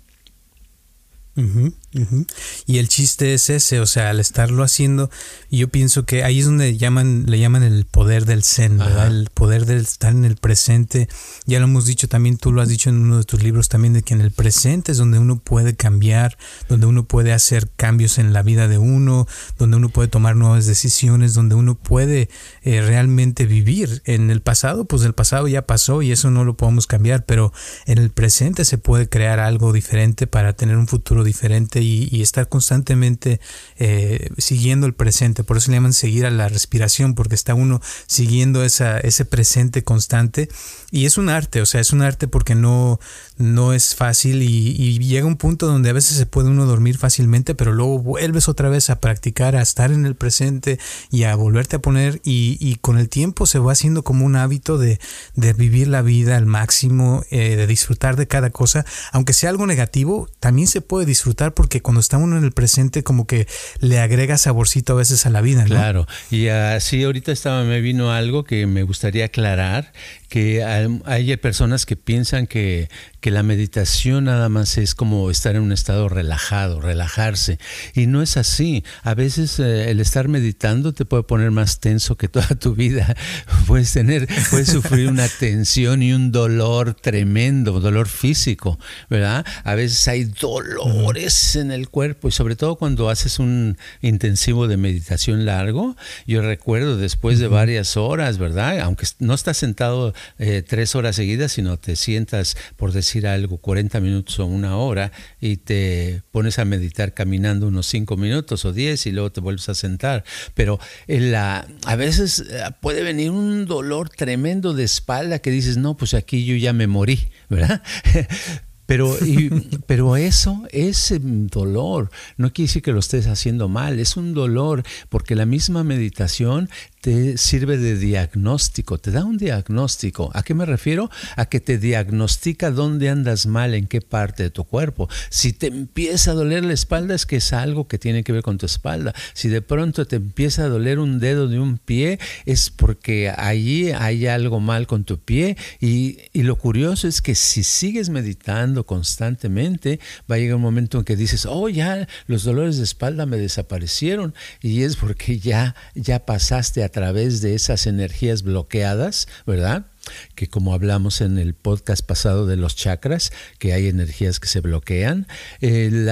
Y 2.65 2.77
el 2.77 2.87
chiste 2.87 3.33
es 3.33 3.49
ese, 3.49 3.79
o 3.79 3.85
sea, 3.85 4.09
al 4.09 4.19
estarlo 4.19 4.63
haciendo, 4.63 5.09
yo 5.49 5.69
pienso 5.69 6.05
que 6.05 6.23
ahí 6.23 6.39
es 6.39 6.45
donde 6.45 6.77
llaman, 6.77 7.25
le 7.27 7.39
llaman 7.39 7.63
el 7.63 7.85
poder 7.85 8.25
del 8.25 8.43
zen, 8.43 8.77
¿verdad? 8.77 9.07
El 9.07 9.29
poder 9.33 9.65
del 9.65 9.79
estar 9.79 10.11
en 10.11 10.25
el 10.25 10.35
presente. 10.35 11.07
Ya 11.45 11.59
lo 11.59 11.65
hemos 11.65 11.85
dicho 11.85 12.07
también, 12.07 12.37
tú 12.37 12.51
lo 12.51 12.61
has 12.61 12.69
dicho 12.69 12.89
en 12.89 12.97
uno 12.97 13.17
de 13.17 13.23
tus 13.23 13.41
libros 13.41 13.69
también, 13.69 13.93
de 13.93 14.03
que 14.03 14.13
en 14.13 14.21
el 14.21 14.31
presente 14.31 14.91
es 14.91 14.97
donde 14.97 15.17
uno 15.17 15.39
puede 15.39 15.75
cambiar, 15.75 16.37
donde 16.67 16.85
uno 16.85 17.05
puede 17.05 17.33
hacer 17.33 17.69
cambios 17.75 18.17
en 18.17 18.33
la 18.33 18.43
vida 18.43 18.67
de 18.67 18.77
uno, 18.77 19.27
donde 19.57 19.77
uno 19.77 19.89
puede 19.89 20.09
tomar 20.09 20.35
nuevas 20.35 20.65
decisiones, 20.65 21.33
donde 21.33 21.55
uno 21.55 21.75
puede 21.75 22.29
eh, 22.63 22.81
realmente 22.81 23.45
vivir. 23.45 24.01
En 24.05 24.29
el 24.29 24.41
pasado, 24.41 24.85
pues 24.85 25.03
el 25.03 25.13
pasado 25.13 25.47
ya 25.47 25.65
pasó 25.65 26.01
y 26.01 26.11
eso 26.11 26.29
no 26.31 26.43
lo 26.43 26.57
podemos 26.57 26.85
cambiar, 26.85 27.25
pero 27.25 27.53
en 27.85 27.97
el 27.97 28.09
presente 28.11 28.65
se 28.65 28.77
puede 28.77 29.09
crear 29.09 29.39
algo 29.39 29.73
diferente 29.73 30.27
para 30.27 30.53
tener 30.53 30.77
un 30.77 30.87
futuro 30.87 31.18
diferente 31.23 31.81
y, 31.81 32.21
estar 32.21 32.49
constantemente 32.49 33.39
eh, 33.77 34.29
siguiendo 34.37 34.85
el 34.85 34.93
presente. 34.93 35.43
Por 35.43 35.57
eso 35.57 35.71
le 35.71 35.77
llaman 35.77 35.93
seguir 35.93 36.25
a 36.25 36.31
la 36.31 36.49
respiración, 36.49 37.15
porque 37.15 37.35
está 37.35 37.53
uno 37.53 37.81
siguiendo 38.07 38.63
esa, 38.63 38.99
ese 38.99 39.25
presente 39.25 39.83
constante. 39.83 40.49
Y 40.91 41.05
es 41.05 41.17
un 41.17 41.29
arte, 41.29 41.61
o 41.61 41.65
sea, 41.65 41.81
es 41.81 41.93
un 41.93 42.01
arte 42.01 42.27
porque 42.27 42.55
no, 42.55 42.99
no 43.37 43.73
es 43.73 43.95
fácil 43.95 44.41
y, 44.43 44.99
llega 44.99 45.25
un 45.25 45.37
punto 45.37 45.65
donde 45.65 45.89
a 45.89 45.93
veces 45.93 46.17
se 46.17 46.25
puede 46.25 46.49
uno 46.49 46.65
dormir 46.65 46.97
fácilmente, 46.97 47.55
pero 47.55 47.71
luego 47.71 47.99
vuelves 47.99 48.49
otra 48.49 48.69
vez 48.69 48.89
a 48.89 48.99
practicar, 48.99 49.55
a 49.55 49.61
estar 49.61 49.91
en 49.91 50.05
el 50.05 50.15
presente 50.15 50.77
y 51.09 51.23
a 51.23 51.35
volverte 51.35 51.77
a 51.77 51.79
poner 51.79 52.21
y, 52.23 52.75
con 52.81 52.97
el 52.97 53.09
tiempo 53.09 53.45
se 53.45 53.59
va 53.59 53.71
haciendo 53.71 54.03
como 54.03 54.25
un 54.25 54.35
hábito 54.35 54.77
de, 54.77 54.99
vivir 55.35 55.87
la 55.87 56.01
vida 56.01 56.37
al 56.37 56.45
máximo, 56.45 57.23
eh, 57.31 57.55
de 57.55 57.67
disfrutar 57.67 58.15
de 58.15 58.27
cada 58.27 58.49
cosa, 58.49 58.85
aunque 59.11 59.33
sea 59.33 59.49
algo 59.49 59.65
negativo, 59.67 60.29
también 60.39 60.67
se 60.67 60.81
puede 60.81 61.05
disfrutar 61.05 61.53
porque 61.53 61.81
cuando 61.81 62.01
está 62.01 62.17
uno 62.17 62.37
en 62.37 62.43
el 62.43 62.51
presente 62.51 63.03
como 63.03 63.25
que 63.25 63.47
le 63.79 63.99
agrega 63.99 64.37
saborcito 64.37 64.93
a 64.93 64.97
veces 64.97 65.25
a 65.25 65.29
la 65.29 65.41
vida. 65.41 65.61
¿no? 65.63 65.69
Claro, 65.69 66.07
y 66.29 66.47
así 66.47 67.03
ahorita 67.03 67.31
estaba, 67.31 67.63
me 67.63 67.81
vino 67.81 68.11
algo 68.11 68.43
que 68.43 68.65
me 68.67 68.83
gustaría 68.83 69.25
aclarar, 69.25 69.91
que 70.29 70.63
hay 70.63 71.37
personas 71.37 71.85
que 71.85 71.95
piensan 71.95 72.45
que, 72.47 72.89
que, 73.19 73.31
la 73.31 73.41
meditación 73.43 74.25
nada 74.25 74.47
más 74.47 74.77
es 74.77 74.93
como 74.93 75.31
estar 75.31 75.55
en 75.55 75.63
un 75.63 75.71
estado 75.71 76.07
relajado, 76.07 76.79
relajarse. 76.79 77.57
Y 77.95 78.05
no 78.05 78.21
es 78.21 78.37
así. 78.37 78.83
A 79.03 79.15
veces 79.15 79.59
eh, 79.59 79.89
el 79.89 79.99
estar 79.99 80.27
meditando 80.27 80.93
te 80.93 81.05
puede 81.05 81.23
poner 81.23 81.49
más 81.51 81.79
tenso 81.79 82.15
que 82.15 82.27
toda 82.27 82.47
tu 82.47 82.75
vida. 82.75 83.15
Puedes 83.67 83.91
tener, 83.91 84.27
puedes 84.51 84.69
sufrir 84.69 85.09
una 85.09 85.27
tensión 85.27 86.03
y 86.03 86.13
un 86.13 86.31
dolor 86.31 86.93
tremendo, 86.93 87.79
dolor 87.79 88.07
físico, 88.07 88.79
¿verdad? 89.09 89.45
A 89.63 89.75
veces 89.75 90.07
hay 90.07 90.25
dolores 90.25 91.55
en 91.55 91.71
el 91.71 91.89
cuerpo 91.89 92.27
y 92.27 92.31
sobre 92.31 92.55
todo 92.55 92.75
cuando 92.75 93.09
haces 93.09 93.39
un 93.39 93.77
intensivo 94.01 94.67
de 94.67 94.77
meditación 94.77 95.45
largo. 95.45 95.95
Yo 96.27 96.41
recuerdo 96.41 96.97
después 96.97 97.39
de 97.39 97.47
varias 97.47 97.97
horas, 97.97 98.37
¿verdad? 98.37 98.79
Aunque 98.79 99.07
no 99.19 99.33
estás 99.33 99.57
sentado 99.57 100.13
eh, 100.37 100.63
tres 100.67 100.95
horas 100.95 101.15
seguidas, 101.15 101.51
sino 101.51 101.77
te 101.77 101.95
sientas, 101.95 102.57
por 102.75 102.91
decir 102.91 103.27
algo, 103.27 103.57
40 103.57 103.99
minutos 103.99 104.39
o 104.39 104.45
una 104.45 104.77
hora 104.77 105.11
y 105.39 105.57
te 105.57 106.23
pones 106.31 106.59
a 106.59 106.65
meditar 106.65 107.13
caminando 107.13 107.67
unos 107.67 107.87
cinco 107.87 108.17
minutos 108.17 108.65
o 108.65 108.73
10 108.73 109.05
y 109.07 109.11
luego 109.11 109.31
te 109.31 109.41
vuelves 109.41 109.69
a 109.69 109.75
sentar. 109.75 110.23
Pero 110.53 110.79
en 111.07 111.31
la, 111.31 111.67
a 111.85 111.95
veces 111.95 112.45
eh, 112.49 112.63
puede 112.81 113.03
venir 113.03 113.31
un 113.31 113.65
dolor 113.65 114.09
tremendo 114.09 114.73
de 114.73 114.83
espalda 114.83 115.39
que 115.39 115.51
dices, 115.51 115.77
no, 115.77 115.97
pues 115.97 116.13
aquí 116.13 116.45
yo 116.45 116.55
ya 116.55 116.73
me 116.73 116.87
morí, 116.87 117.27
¿verdad? 117.49 117.81
Pero, 118.89 119.15
pero 119.85 120.17
eso, 120.17 120.63
ese 120.71 121.19
dolor, 121.21 122.09
no 122.37 122.51
quiere 122.51 122.69
decir 122.69 122.81
que 122.81 122.91
lo 122.91 122.97
estés 122.97 123.27
haciendo 123.27 123.69
mal, 123.69 123.99
es 123.99 124.17
un 124.17 124.33
dolor 124.33 124.81
porque 125.09 125.35
la 125.35 125.45
misma 125.45 125.83
meditación 125.83 126.71
te 127.01 127.37
sirve 127.37 127.77
de 127.77 127.97
diagnóstico, 127.97 128.97
te 128.97 129.11
da 129.11 129.23
un 129.23 129.37
diagnóstico. 129.37 130.31
¿A 130.33 130.43
qué 130.43 130.53
me 130.53 130.65
refiero? 130.65 131.09
A 131.35 131.45
que 131.45 131.59
te 131.59 131.77
diagnostica 131.77 132.71
dónde 132.71 133.09
andas 133.09 133.45
mal, 133.45 133.73
en 133.73 133.87
qué 133.87 134.01
parte 134.01 134.43
de 134.43 134.49
tu 134.49 134.65
cuerpo. 134.65 135.09
Si 135.29 135.53
te 135.53 135.67
empieza 135.67 136.31
a 136.31 136.33
doler 136.33 136.65
la 136.65 136.73
espalda 136.73 137.15
es 137.15 137.25
que 137.25 137.37
es 137.37 137.53
algo 137.53 137.87
que 137.87 137.97
tiene 137.97 138.23
que 138.23 138.33
ver 138.33 138.43
con 138.43 138.57
tu 138.57 138.65
espalda. 138.65 139.13
Si 139.33 139.47
de 139.47 139.61
pronto 139.61 140.05
te 140.05 140.17
empieza 140.17 140.63
a 140.63 140.69
doler 140.69 140.99
un 140.99 141.19
dedo 141.19 141.47
de 141.47 141.59
un 141.59 141.77
pie 141.77 142.19
es 142.45 142.69
porque 142.69 143.29
allí 143.29 143.91
hay 143.91 144.27
algo 144.27 144.59
mal 144.59 144.87
con 144.87 145.03
tu 145.03 145.19
pie. 145.19 145.57
Y, 145.79 146.17
lo 146.33 146.55
curioso 146.55 147.07
es 147.07 147.21
que 147.21 147.35
si 147.35 147.63
sigues 147.63 148.09
meditando 148.09 148.85
constantemente, 148.85 149.99
va 150.29 150.35
a 150.35 150.39
llegar 150.39 150.55
un 150.55 150.61
momento 150.61 150.97
en 150.97 151.03
que 151.03 151.15
dices, 151.15 151.45
oh, 151.45 151.69
ya 151.69 152.07
los 152.25 152.43
dolores 152.43 152.77
de 152.77 152.83
espalda 152.83 153.25
me 153.25 153.37
desaparecieron. 153.37 154.33
Y 154.61 154.83
es 154.83 154.95
porque 154.95 155.37
ya, 155.37 155.75
ya 155.95 156.25
pasaste 156.25 156.83
a 156.83 156.88
a 156.89 156.91
través 156.91 157.41
de 157.41 157.53
esas 157.53 157.85
energías 157.85 158.41
bloqueadas, 158.41 159.27
¿verdad? 159.45 159.85
que 160.33 160.47
como 160.47 160.73
hablamos 160.73 161.21
en 161.21 161.37
el 161.37 161.53
podcast 161.53 162.03
pasado 162.03 162.47
de 162.47 162.55
los 162.55 162.75
chakras, 162.75 163.31
que 163.59 163.73
hay 163.73 163.87
energías 163.87 164.39
que 164.39 164.47
se 164.47 164.59
bloquean, 164.59 165.27
eh, 165.61 166.09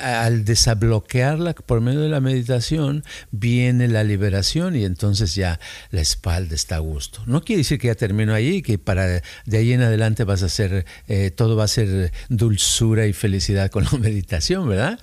al 0.00 0.44
desbloquearla 0.44 1.54
por 1.54 1.80
medio 1.80 2.00
de 2.00 2.08
la 2.08 2.20
meditación 2.20 3.02
viene 3.32 3.88
la 3.88 4.04
liberación 4.04 4.76
y 4.76 4.84
entonces 4.84 5.34
ya 5.34 5.58
la 5.90 6.00
espalda 6.00 6.54
está 6.54 6.76
a 6.76 6.80
gusto. 6.80 7.22
No 7.26 7.42
quiere 7.42 7.58
decir 7.58 7.80
que 7.80 7.88
ya 7.88 7.96
termino 7.96 8.32
allí, 8.32 8.62
que 8.62 8.78
para 8.78 9.06
de 9.08 9.58
ahí 9.58 9.72
en 9.72 9.82
adelante 9.82 10.22
vas 10.22 10.44
a 10.44 10.48
ser, 10.48 10.86
eh, 11.08 11.32
todo 11.32 11.56
va 11.56 11.64
a 11.64 11.68
ser 11.68 12.12
dulzura 12.28 13.06
y 13.06 13.12
felicidad 13.12 13.72
con 13.72 13.84
la 13.84 13.90
meditación, 13.98 14.68
¿verdad? 14.68 15.00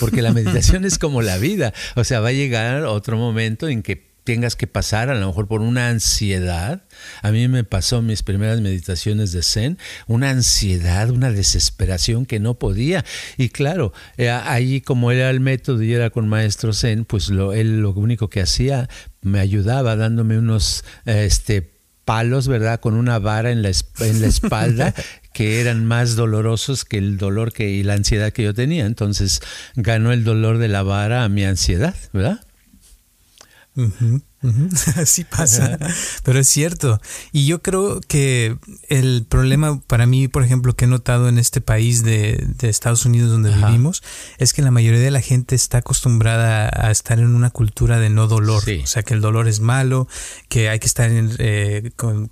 Porque 0.00 0.22
la 0.22 0.32
meditación 0.32 0.84
es 0.84 0.98
como 0.98 1.22
la 1.22 1.38
vida, 1.38 1.72
o 1.94 2.04
sea, 2.04 2.20
va 2.20 2.28
a 2.28 2.32
llegar 2.32 2.84
otro 2.84 3.16
momento 3.16 3.68
en 3.68 3.82
que 3.82 4.13
tengas 4.24 4.56
que 4.56 4.66
pasar 4.66 5.10
a 5.10 5.14
lo 5.14 5.26
mejor 5.26 5.46
por 5.46 5.60
una 5.60 5.88
ansiedad. 5.88 6.82
A 7.22 7.30
mí 7.30 7.46
me 7.46 7.62
pasó 7.62 8.02
mis 8.02 8.22
primeras 8.22 8.60
meditaciones 8.60 9.32
de 9.32 9.42
Zen, 9.42 9.78
una 10.06 10.30
ansiedad, 10.30 11.10
una 11.10 11.30
desesperación 11.30 12.26
que 12.26 12.40
no 12.40 12.54
podía. 12.54 13.04
Y 13.36 13.50
claro, 13.50 13.92
eh, 14.16 14.30
ahí 14.30 14.80
como 14.80 15.12
era 15.12 15.30
el 15.30 15.40
método 15.40 15.82
y 15.82 15.92
era 15.92 16.10
con 16.10 16.28
maestro 16.28 16.72
Zen, 16.72 17.04
pues 17.04 17.28
lo, 17.28 17.52
él 17.52 17.80
lo 17.80 17.92
único 17.92 18.28
que 18.28 18.40
hacía 18.40 18.88
me 19.20 19.40
ayudaba 19.40 19.94
dándome 19.96 20.38
unos 20.38 20.84
este, 21.04 21.74
palos, 22.04 22.48
¿verdad? 22.48 22.80
Con 22.80 22.94
una 22.94 23.18
vara 23.18 23.50
en 23.50 23.62
la, 23.62 23.70
en 24.00 24.20
la 24.20 24.26
espalda 24.26 24.94
que 25.32 25.60
eran 25.60 25.84
más 25.84 26.16
dolorosos 26.16 26.84
que 26.84 26.98
el 26.98 27.18
dolor 27.18 27.52
que, 27.52 27.68
y 27.68 27.82
la 27.82 27.94
ansiedad 27.94 28.32
que 28.32 28.42
yo 28.42 28.54
tenía. 28.54 28.86
Entonces 28.86 29.40
ganó 29.76 30.12
el 30.12 30.24
dolor 30.24 30.58
de 30.58 30.68
la 30.68 30.82
vara 30.82 31.24
a 31.24 31.28
mi 31.28 31.44
ansiedad, 31.44 31.94
¿verdad? 32.12 32.40
Mm-hmm. 33.76 34.16
Así 34.96 35.24
pasa, 35.30 35.78
pero 36.22 36.38
es 36.38 36.48
cierto. 36.48 37.00
Y 37.32 37.46
yo 37.46 37.62
creo 37.62 38.00
que 38.06 38.56
el 38.88 39.24
problema 39.28 39.80
para 39.86 40.06
mí, 40.06 40.28
por 40.28 40.44
ejemplo, 40.44 40.74
que 40.74 40.84
he 40.84 40.88
notado 40.88 41.28
en 41.28 41.38
este 41.38 41.60
país 41.60 42.02
de, 42.02 42.44
Estados 42.64 43.04
Unidos 43.04 43.30
donde 43.30 43.54
vivimos, 43.54 44.02
es 44.38 44.52
que 44.52 44.62
la 44.62 44.70
mayoría 44.70 45.00
de 45.00 45.10
la 45.10 45.20
gente 45.20 45.54
está 45.54 45.78
acostumbrada 45.78 46.70
a 46.74 46.90
estar 46.90 47.18
en 47.18 47.34
una 47.34 47.50
cultura 47.50 47.98
de 47.98 48.10
no 48.10 48.26
dolor. 48.26 48.62
O 48.82 48.86
sea, 48.86 49.02
que 49.02 49.14
el 49.14 49.20
dolor 49.20 49.48
es 49.48 49.60
malo, 49.60 50.08
que 50.48 50.68
hay 50.70 50.78
que 50.78 50.86
estar 50.86 51.10
eh, 51.12 51.90
con, 51.96 52.28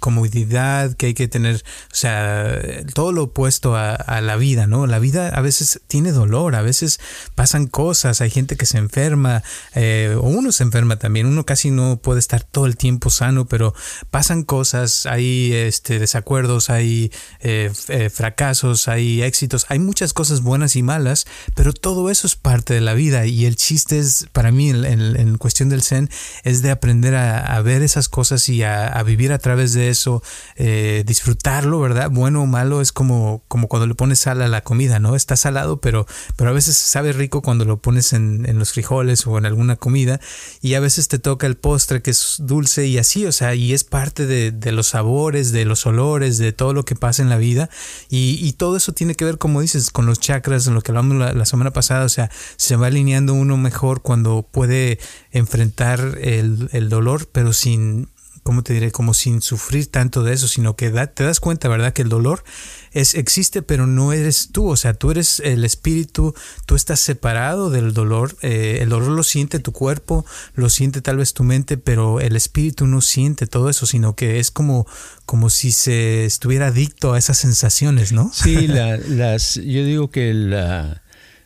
comodidad, 0.00 0.94
que 0.94 1.06
hay 1.06 1.14
que 1.14 1.28
tener, 1.28 1.56
o 1.56 1.94
sea, 1.94 2.58
todo 2.94 3.12
lo 3.12 3.24
opuesto 3.24 3.76
a, 3.76 4.20
la 4.20 4.36
vida, 4.36 4.66
¿no? 4.66 4.86
La 4.86 4.98
vida 4.98 5.28
a 5.28 5.40
veces 5.40 5.80
tiene 5.86 6.12
dolor, 6.12 6.54
a 6.54 6.62
veces 6.62 7.00
pasan 7.34 7.66
cosas, 7.66 8.20
hay 8.20 8.30
gente 8.30 8.56
que 8.56 8.66
se 8.66 8.78
enferma, 8.78 9.42
eh, 9.74 10.16
o 10.18 10.28
uno 10.28 10.50
se 10.52 10.62
enferma 10.62 10.73
también. 10.74 11.26
Uno 11.26 11.46
casi 11.46 11.70
no 11.70 11.98
puede 11.98 12.18
estar 12.18 12.42
todo 12.42 12.66
el 12.66 12.76
tiempo 12.76 13.08
sano, 13.08 13.46
pero 13.46 13.74
pasan 14.10 14.42
cosas, 14.42 15.06
hay 15.06 15.52
este, 15.52 16.00
desacuerdos, 16.00 16.68
hay 16.68 17.12
eh, 17.40 17.70
eh, 17.88 18.10
fracasos, 18.10 18.88
hay 18.88 19.22
éxitos, 19.22 19.66
hay 19.68 19.78
muchas 19.78 20.12
cosas 20.12 20.42
buenas 20.42 20.74
y 20.74 20.82
malas, 20.82 21.26
pero 21.54 21.72
todo 21.72 22.10
eso 22.10 22.26
es 22.26 22.34
parte 22.34 22.74
de 22.74 22.80
la 22.80 22.94
vida 22.94 23.26
y 23.26 23.46
el 23.46 23.54
chiste 23.54 23.98
es, 23.98 24.26
para 24.32 24.50
mí, 24.50 24.70
en, 24.70 25.38
cuestión 25.38 25.68
del 25.68 25.82
Zen, 25.82 26.10
es 26.42 26.62
de 26.62 26.70
aprender 26.70 27.14
a, 27.14 27.60
ver 27.62 27.82
esas 27.82 28.08
cosas 28.08 28.48
y 28.48 28.62
a, 28.64 29.00
vivir 29.04 29.32
a 29.32 29.38
través 29.38 29.72
de 29.74 29.90
eso, 29.90 30.22
eh, 30.56 31.04
disfrutarlo, 31.06 31.80
¿verdad? 31.80 32.10
Bueno 32.10 32.42
o 32.42 32.46
malo 32.46 32.80
es 32.80 32.90
como, 32.90 33.44
como 33.46 33.68
cuando 33.68 33.86
le 33.86 33.94
pones 33.94 34.18
sal 34.18 34.42
a 34.42 34.48
la 34.48 34.62
comida, 34.62 34.98
¿no? 34.98 35.14
Está 35.14 35.36
salado, 35.36 35.80
pero, 35.80 36.06
pero 36.36 36.50
a 36.50 36.52
veces 36.52 36.76
sabe 36.76 37.12
rico 37.12 37.42
cuando 37.42 37.64
lo 37.64 37.78
pones 37.78 38.12
en, 38.12 38.44
en 38.48 38.58
los 38.58 38.72
frijoles 38.72 39.26
o 39.26 39.38
en 39.38 39.46
alguna 39.46 39.76
comida 39.76 40.20
y 40.64 40.76
a 40.76 40.80
veces 40.80 41.08
te 41.08 41.18
toca 41.18 41.46
el 41.46 41.58
postre 41.58 42.00
que 42.00 42.10
es 42.10 42.36
dulce 42.38 42.86
y 42.86 42.96
así, 42.96 43.26
o 43.26 43.32
sea, 43.32 43.54
y 43.54 43.74
es 43.74 43.84
parte 43.84 44.24
de, 44.24 44.72
los 44.72 44.86
sabores, 44.86 45.52
de 45.52 45.66
los 45.66 45.84
olores, 45.84 46.38
de 46.38 46.52
todo 46.52 46.72
lo 46.72 46.86
que 46.86 46.96
pasa 46.96 47.20
en 47.20 47.28
la 47.28 47.36
vida. 47.36 47.68
Y, 48.08 48.50
todo 48.54 48.78
eso 48.78 48.92
tiene 48.92 49.14
que 49.14 49.26
ver, 49.26 49.36
como 49.36 49.60
dices, 49.60 49.90
con 49.90 50.06
los 50.06 50.20
chakras, 50.20 50.66
en 50.66 50.72
lo 50.72 50.80
que 50.80 50.92
hablamos 50.92 51.18
la, 51.34 51.44
semana 51.44 51.70
pasada, 51.74 52.06
o 52.06 52.08
sea, 52.08 52.30
se 52.56 52.76
va 52.76 52.86
alineando 52.86 53.34
uno 53.34 53.58
mejor 53.58 54.00
cuando 54.00 54.48
puede 54.50 54.98
enfrentar 55.32 56.16
el, 56.22 56.70
el 56.72 56.88
dolor, 56.88 57.28
pero 57.30 57.52
sin 57.52 58.08
¿cómo 58.44 58.62
te 58.62 58.74
diré? 58.74 58.92
Como 58.92 59.14
sin 59.14 59.40
sufrir 59.40 59.90
tanto 59.90 60.22
de 60.22 60.34
eso, 60.34 60.46
sino 60.46 60.76
que 60.76 60.90
te 60.90 61.24
das 61.24 61.40
cuenta, 61.40 61.66
¿verdad? 61.66 61.94
Que 61.94 62.02
el 62.02 62.10
dolor 62.10 62.44
es, 62.92 63.14
existe, 63.14 63.62
pero 63.62 63.86
no 63.86 64.12
eres 64.12 64.50
tú, 64.52 64.68
o 64.68 64.76
sea, 64.76 64.92
tú 64.94 65.10
eres 65.10 65.40
el 65.40 65.64
espíritu, 65.64 66.34
tú 66.66 66.76
estás 66.76 67.00
separado 67.00 67.70
del 67.70 67.94
dolor, 67.94 68.36
eh, 68.42 68.78
el 68.82 68.90
dolor 68.90 69.08
lo 69.08 69.22
siente 69.22 69.58
tu 69.58 69.72
cuerpo, 69.72 70.26
lo 70.54 70.68
siente 70.68 71.00
tal 71.00 71.16
vez 71.16 71.32
tu 71.32 71.42
mente, 71.42 71.78
pero 71.78 72.20
el 72.20 72.36
espíritu 72.36 72.86
no 72.86 73.00
siente 73.00 73.46
todo 73.46 73.70
eso, 73.70 73.86
sino 73.86 74.14
que 74.14 74.38
es 74.38 74.50
como, 74.50 74.86
como 75.24 75.48
si 75.48 75.72
se 75.72 76.26
estuviera 76.26 76.66
adicto 76.66 77.14
a 77.14 77.18
esas 77.18 77.38
sensaciones, 77.38 78.12
¿no? 78.12 78.30
Sí, 78.32 78.66
las, 78.68 79.54
yo 79.54 79.84
digo 79.84 80.10
que 80.10 80.34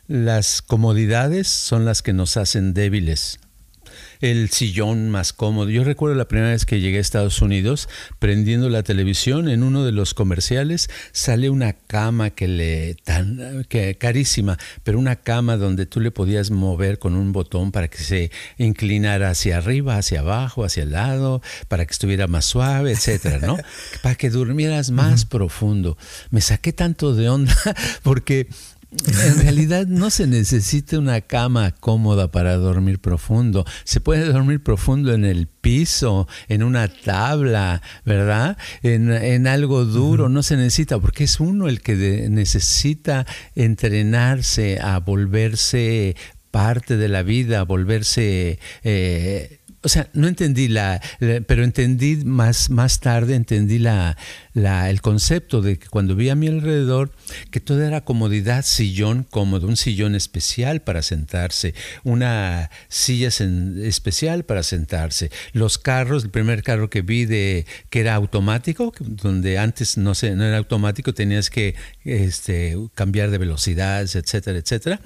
las 0.07 0.61
comodidades 0.61 1.47
son 1.47 1.85
las 1.85 2.01
que 2.01 2.11
nos 2.11 2.35
hacen 2.35 2.73
débiles 2.73 3.39
el 4.19 4.49
sillón 4.49 5.09
más 5.09 5.33
cómodo. 5.33 5.69
Yo 5.69 5.83
recuerdo 5.83 6.15
la 6.15 6.27
primera 6.27 6.51
vez 6.51 6.65
que 6.65 6.79
llegué 6.79 6.97
a 6.97 7.01
Estados 7.01 7.41
Unidos, 7.41 7.87
prendiendo 8.19 8.69
la 8.69 8.83
televisión, 8.83 9.49
en 9.49 9.63
uno 9.63 9.85
de 9.85 9.91
los 9.91 10.13
comerciales 10.13 10.89
sale 11.11 11.49
una 11.49 11.73
cama 11.73 12.29
que 12.29 12.47
le 12.47 12.95
tan 12.95 13.65
que 13.69 13.95
carísima, 13.95 14.57
pero 14.83 14.99
una 14.99 15.15
cama 15.15 15.57
donde 15.57 15.85
tú 15.85 15.99
le 15.99 16.11
podías 16.11 16.51
mover 16.51 16.99
con 16.99 17.15
un 17.15 17.31
botón 17.31 17.71
para 17.71 17.87
que 17.87 17.99
se 17.99 18.31
inclinara 18.57 19.29
hacia 19.29 19.57
arriba, 19.57 19.97
hacia 19.97 20.19
abajo, 20.19 20.63
hacia 20.63 20.83
el 20.83 20.91
lado, 20.91 21.41
para 21.67 21.85
que 21.85 21.91
estuviera 21.91 22.27
más 22.27 22.45
suave, 22.45 22.91
etcétera, 22.91 23.39
¿no? 23.39 23.57
para 24.03 24.15
que 24.15 24.29
durmieras 24.29 24.91
más 24.91 25.25
profundo. 25.25 25.97
Me 26.29 26.41
saqué 26.41 26.73
tanto 26.73 27.15
de 27.15 27.29
onda 27.29 27.55
porque 28.03 28.47
en 28.91 29.41
realidad 29.43 29.85
no 29.85 30.09
se 30.09 30.25
necesita 30.25 30.97
una 30.97 31.21
cama 31.21 31.71
cómoda 31.71 32.31
para 32.31 32.55
dormir 32.55 32.99
profundo. 32.99 33.63
Se 33.83 34.01
puede 34.01 34.25
dormir 34.25 34.63
profundo 34.63 35.13
en 35.13 35.25
el 35.25 35.47
piso, 35.47 36.27
en 36.47 36.63
una 36.63 36.87
tabla, 36.87 37.83
¿verdad? 38.03 38.57
En, 38.81 39.45
algo 39.47 39.85
duro. 39.85 40.27
No 40.27 40.41
se 40.41 40.57
necesita 40.57 40.99
porque 40.99 41.25
es 41.25 41.39
uno 41.39 41.67
el 41.67 41.81
que 41.81 42.27
necesita 42.29 43.27
entrenarse 43.55 44.79
a 44.81 44.99
volverse 44.99 46.15
parte 46.49 46.97
de 46.97 47.09
la 47.09 47.21
vida, 47.21 47.59
a 47.59 47.63
volverse... 47.63 48.59
Eh, 48.83 49.58
o 49.81 49.89
sea, 49.89 50.09
no 50.13 50.27
entendí 50.27 50.67
la, 50.67 51.01
pero 51.47 51.63
entendí 51.63 52.17
más, 52.25 52.69
más 52.69 52.99
tarde, 52.99 53.35
entendí 53.35 53.79
la, 53.79 54.17
la, 54.53 54.89
el 54.89 55.01
concepto 55.01 55.61
de 55.61 55.79
que 55.79 55.87
cuando 55.87 56.15
vi 56.15 56.29
a 56.29 56.35
mi 56.35 56.47
alrededor, 56.47 57.11
que 57.49 57.61
todo 57.61 57.81
era 57.81 58.03
comodidad, 58.03 58.65
sillón 58.65 59.23
cómodo, 59.23 59.67
un 59.67 59.77
sillón 59.77 60.15
especial 60.15 60.81
para 60.81 61.01
sentarse, 61.01 61.73
una 62.03 62.69
silla 62.89 63.29
especial 63.29 64.43
para 64.43 64.63
sentarse, 64.63 65.31
los 65.53 65.77
carros, 65.77 66.25
el 66.25 66.29
primer 66.29 66.61
carro 66.61 66.89
que 66.89 67.01
vi 67.01 67.25
de 67.25 67.65
que 67.89 68.01
era 68.01 68.15
automático, 68.15 68.93
donde 68.99 69.59
antes 69.59 69.97
no, 69.97 70.13
sé, 70.13 70.35
no 70.35 70.43
era 70.43 70.57
automático, 70.57 71.13
tenías 71.13 71.49
que 71.49 71.75
este, 72.03 72.75
cambiar 72.95 73.31
de 73.31 73.37
velocidades, 73.37 74.15
etcétera, 74.15 74.57
etcétera. 74.57 74.99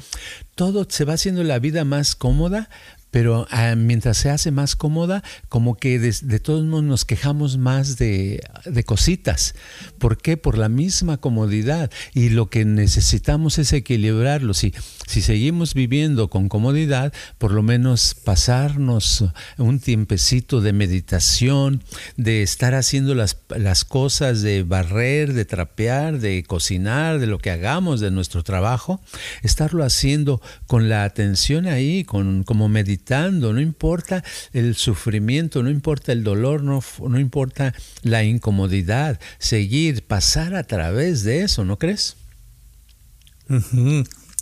Todo 0.55 0.87
se 0.89 1.05
va 1.05 1.13
haciendo 1.13 1.43
la 1.43 1.59
vida 1.59 1.85
más 1.85 2.15
cómoda, 2.15 2.69
pero 3.13 3.45
ah, 3.51 3.75
mientras 3.75 4.17
se 4.17 4.31
hace 4.31 4.49
más 4.49 4.75
cómoda, 4.75 5.23
como 5.47 5.75
que 5.75 5.99
de, 5.99 6.39
todos 6.39 6.65
modos 6.65 6.83
nos 6.83 7.05
quejamos 7.05 7.59
más 7.59 7.95
de, 7.97 8.41
cositas. 8.87 9.53
¿Por 9.99 10.17
qué? 10.17 10.35
Por 10.35 10.57
la 10.57 10.67
misma 10.67 11.17
comodidad. 11.17 11.91
Y 12.15 12.29
lo 12.29 12.49
que 12.49 12.65
necesitamos 12.65 13.59
es 13.59 13.71
equilibrarlo. 13.71 14.55
Si, 14.55 14.73
si 15.07 15.21
seguimos 15.21 15.73
viviendo 15.73 16.29
con 16.29 16.49
comodidad, 16.49 17.13
por 17.37 17.51
lo 17.51 17.61
menos 17.61 18.15
pasarnos 18.15 19.25
un 19.57 19.79
tiempecito 19.79 20.61
de 20.61 20.73
meditación, 20.73 21.83
de 22.17 22.41
estar 22.41 22.73
haciendo 22.73 23.15
las, 23.15 23.37
las 23.49 23.85
cosas, 23.85 24.41
de 24.41 24.63
barrer, 24.63 25.33
de 25.33 25.45
trapear, 25.45 26.19
de 26.19 26.43
cocinar, 26.43 27.19
de 27.19 27.27
lo 27.27 27.37
que 27.37 27.51
hagamos, 27.51 27.99
de 27.99 28.11
nuestro 28.11 28.43
trabajo, 28.43 29.01
estarlo 29.43 29.83
haciendo 29.83 30.41
con 30.67 30.89
la 30.89 31.03
atención 31.03 31.67
ahí, 31.67 32.03
con, 32.03 32.43
como 32.43 32.69
meditación 32.69 33.03
no 33.03 33.59
importa 33.59 34.23
el 34.53 34.75
sufrimiento, 34.75 35.63
no 35.63 35.69
importa 35.69 36.11
el 36.11 36.23
dolor, 36.23 36.63
no, 36.63 36.81
no 37.07 37.19
importa 37.19 37.73
la 38.01 38.23
incomodidad, 38.23 39.19
seguir, 39.39 40.03
pasar 40.03 40.55
a 40.55 40.63
través 40.63 41.23
de 41.23 41.43
eso, 41.43 41.65
¿no 41.65 41.77
crees? 41.77 42.15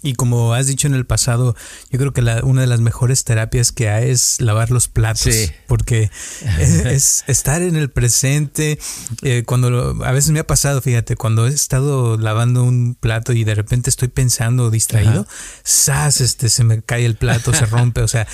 Y 0.03 0.13
como 0.13 0.53
has 0.53 0.67
dicho 0.67 0.87
en 0.87 0.95
el 0.95 1.05
pasado, 1.05 1.55
yo 1.91 1.99
creo 1.99 2.11
que 2.13 2.21
la, 2.21 2.43
una 2.43 2.61
de 2.61 2.67
las 2.67 2.81
mejores 2.81 3.23
terapias 3.23 3.71
que 3.71 3.89
hay 3.89 4.09
es 4.09 4.41
lavar 4.41 4.71
los 4.71 4.87
platos. 4.87 5.51
Porque 5.67 6.09
es, 6.59 7.23
estar 7.27 7.61
en 7.61 7.75
el 7.75 7.89
presente. 7.89 8.79
Eh, 9.21 9.43
cuando 9.45 10.03
a 10.03 10.11
veces 10.11 10.31
me 10.31 10.39
ha 10.39 10.47
pasado, 10.47 10.81
fíjate, 10.81 11.15
cuando 11.15 11.47
he 11.47 11.49
estado 11.49 12.17
lavando 12.17 12.63
un 12.63 12.95
plato 12.99 13.33
y 13.33 13.43
de 13.43 13.55
repente 13.55 13.89
estoy 13.89 14.07
pensando 14.07 14.71
distraído, 14.71 15.27
¡zas! 15.65 16.21
Este, 16.21 16.49
se 16.49 16.63
me 16.63 16.81
cae 16.81 17.05
el 17.05 17.15
plato, 17.15 17.53
se 17.53 17.65
rompe. 17.67 18.01
O 18.01 18.07
sea, 18.07 18.27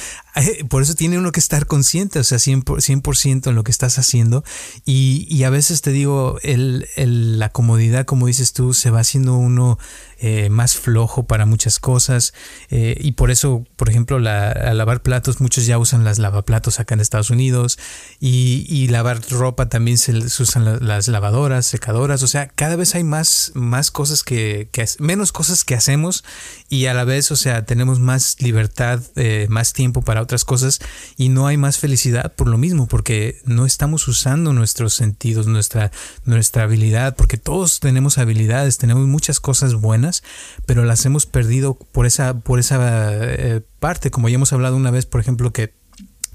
por 0.70 0.82
eso 0.82 0.96
tiene 0.96 1.18
uno 1.18 1.32
que 1.32 1.40
estar 1.40 1.66
consciente, 1.66 2.20
o 2.20 2.24
sea, 2.24 2.38
100%, 2.38 3.48
en 3.50 3.56
lo 3.56 3.64
que 3.64 3.72
estás 3.72 4.00
haciendo. 4.00 4.44
Y, 4.86 5.44
a 5.44 5.50
veces 5.50 5.82
te 5.82 5.92
digo, 5.92 6.40
el, 6.44 6.88
la 6.96 7.50
comodidad, 7.50 8.06
como 8.06 8.28
dices 8.28 8.54
tú, 8.54 8.74
se 8.74 8.90
va 8.90 9.00
haciendo 9.00 9.36
uno 9.36 9.80
eh, 10.20 10.50
más 10.50 10.76
flojo 10.76 11.24
para 11.24 11.46
muchas 11.58 11.80
cosas. 11.80 12.34
Eh, 12.70 12.96
y 13.00 13.14
por 13.14 13.32
eso, 13.32 13.66
por 13.78 13.90
ejemplo, 13.90 14.20
la, 14.20 14.54
lavar 14.76 15.02
platos, 15.02 15.42
muchos 15.42 15.66
ya 15.66 15.80
usan 15.80 16.04
las 16.04 16.20
lavaplatos 16.20 16.80
acá 16.80 16.94
en 16.94 17.02
Estados 17.02 17.32
Unidos. 17.32 17.80
Y, 18.20 18.88
lavar 18.90 19.20
ropa 19.30 19.68
también 19.68 19.98
se, 19.98 20.14
usan 20.14 20.86
las 20.86 21.08
lavadoras, 21.08 21.66
secadoras. 21.66 22.22
O 22.22 22.28
sea, 22.28 22.48
cada 22.48 22.76
vez 22.76 22.94
hay 22.94 23.04
más, 23.04 23.52
más 23.56 23.90
cosas 23.90 24.24
que, 24.24 24.70
menos 25.00 25.32
cosas 25.32 25.66
que 25.66 25.74
hacemos. 25.74 26.24
Y 26.70 26.86
a 26.86 26.94
la 26.94 27.06
vez, 27.06 27.32
o 27.32 27.36
sea, 27.36 27.66
tenemos 27.66 28.00
más 28.00 28.40
libertad, 28.40 29.02
eh, 29.16 29.48
más 29.50 29.74
tiempo 29.74 30.04
para 30.04 30.22
otras 30.22 30.46
cosas 30.46 30.80
y 31.18 31.30
no 31.30 31.48
hay 31.48 31.58
más 31.58 31.80
felicidad 31.80 32.34
por 32.36 32.48
lo 32.48 32.58
mismo, 32.58 32.88
porque 32.88 33.42
no 33.46 33.66
estamos 33.66 34.08
usando 34.08 34.54
nuestros 34.54 34.94
sentidos, 34.94 35.48
nuestra, 35.48 35.92
nuestra 36.26 36.64
habilidad, 36.64 37.16
porque 37.16 37.38
todos 37.38 37.80
tenemos 37.80 38.18
habilidades, 38.18 38.78
tenemos 38.78 39.08
muchas 39.08 39.40
cosas 39.40 39.74
buenas, 39.74 40.24
pero 40.66 40.84
las 40.84 41.06
hemos 41.06 41.26
perdido 41.26 41.47
por 41.92 42.06
esa, 42.06 42.40
por 42.40 42.60
esa 42.60 43.10
eh, 43.12 43.62
parte, 43.80 44.12
como 44.12 44.30
ya 44.30 44.36
hemos 44.36 44.54
hablado 44.54 44.76
una 44.76 44.92
vez, 44.92 45.06
por 45.06 45.22
ejemplo, 45.22 45.52
que 45.52 45.74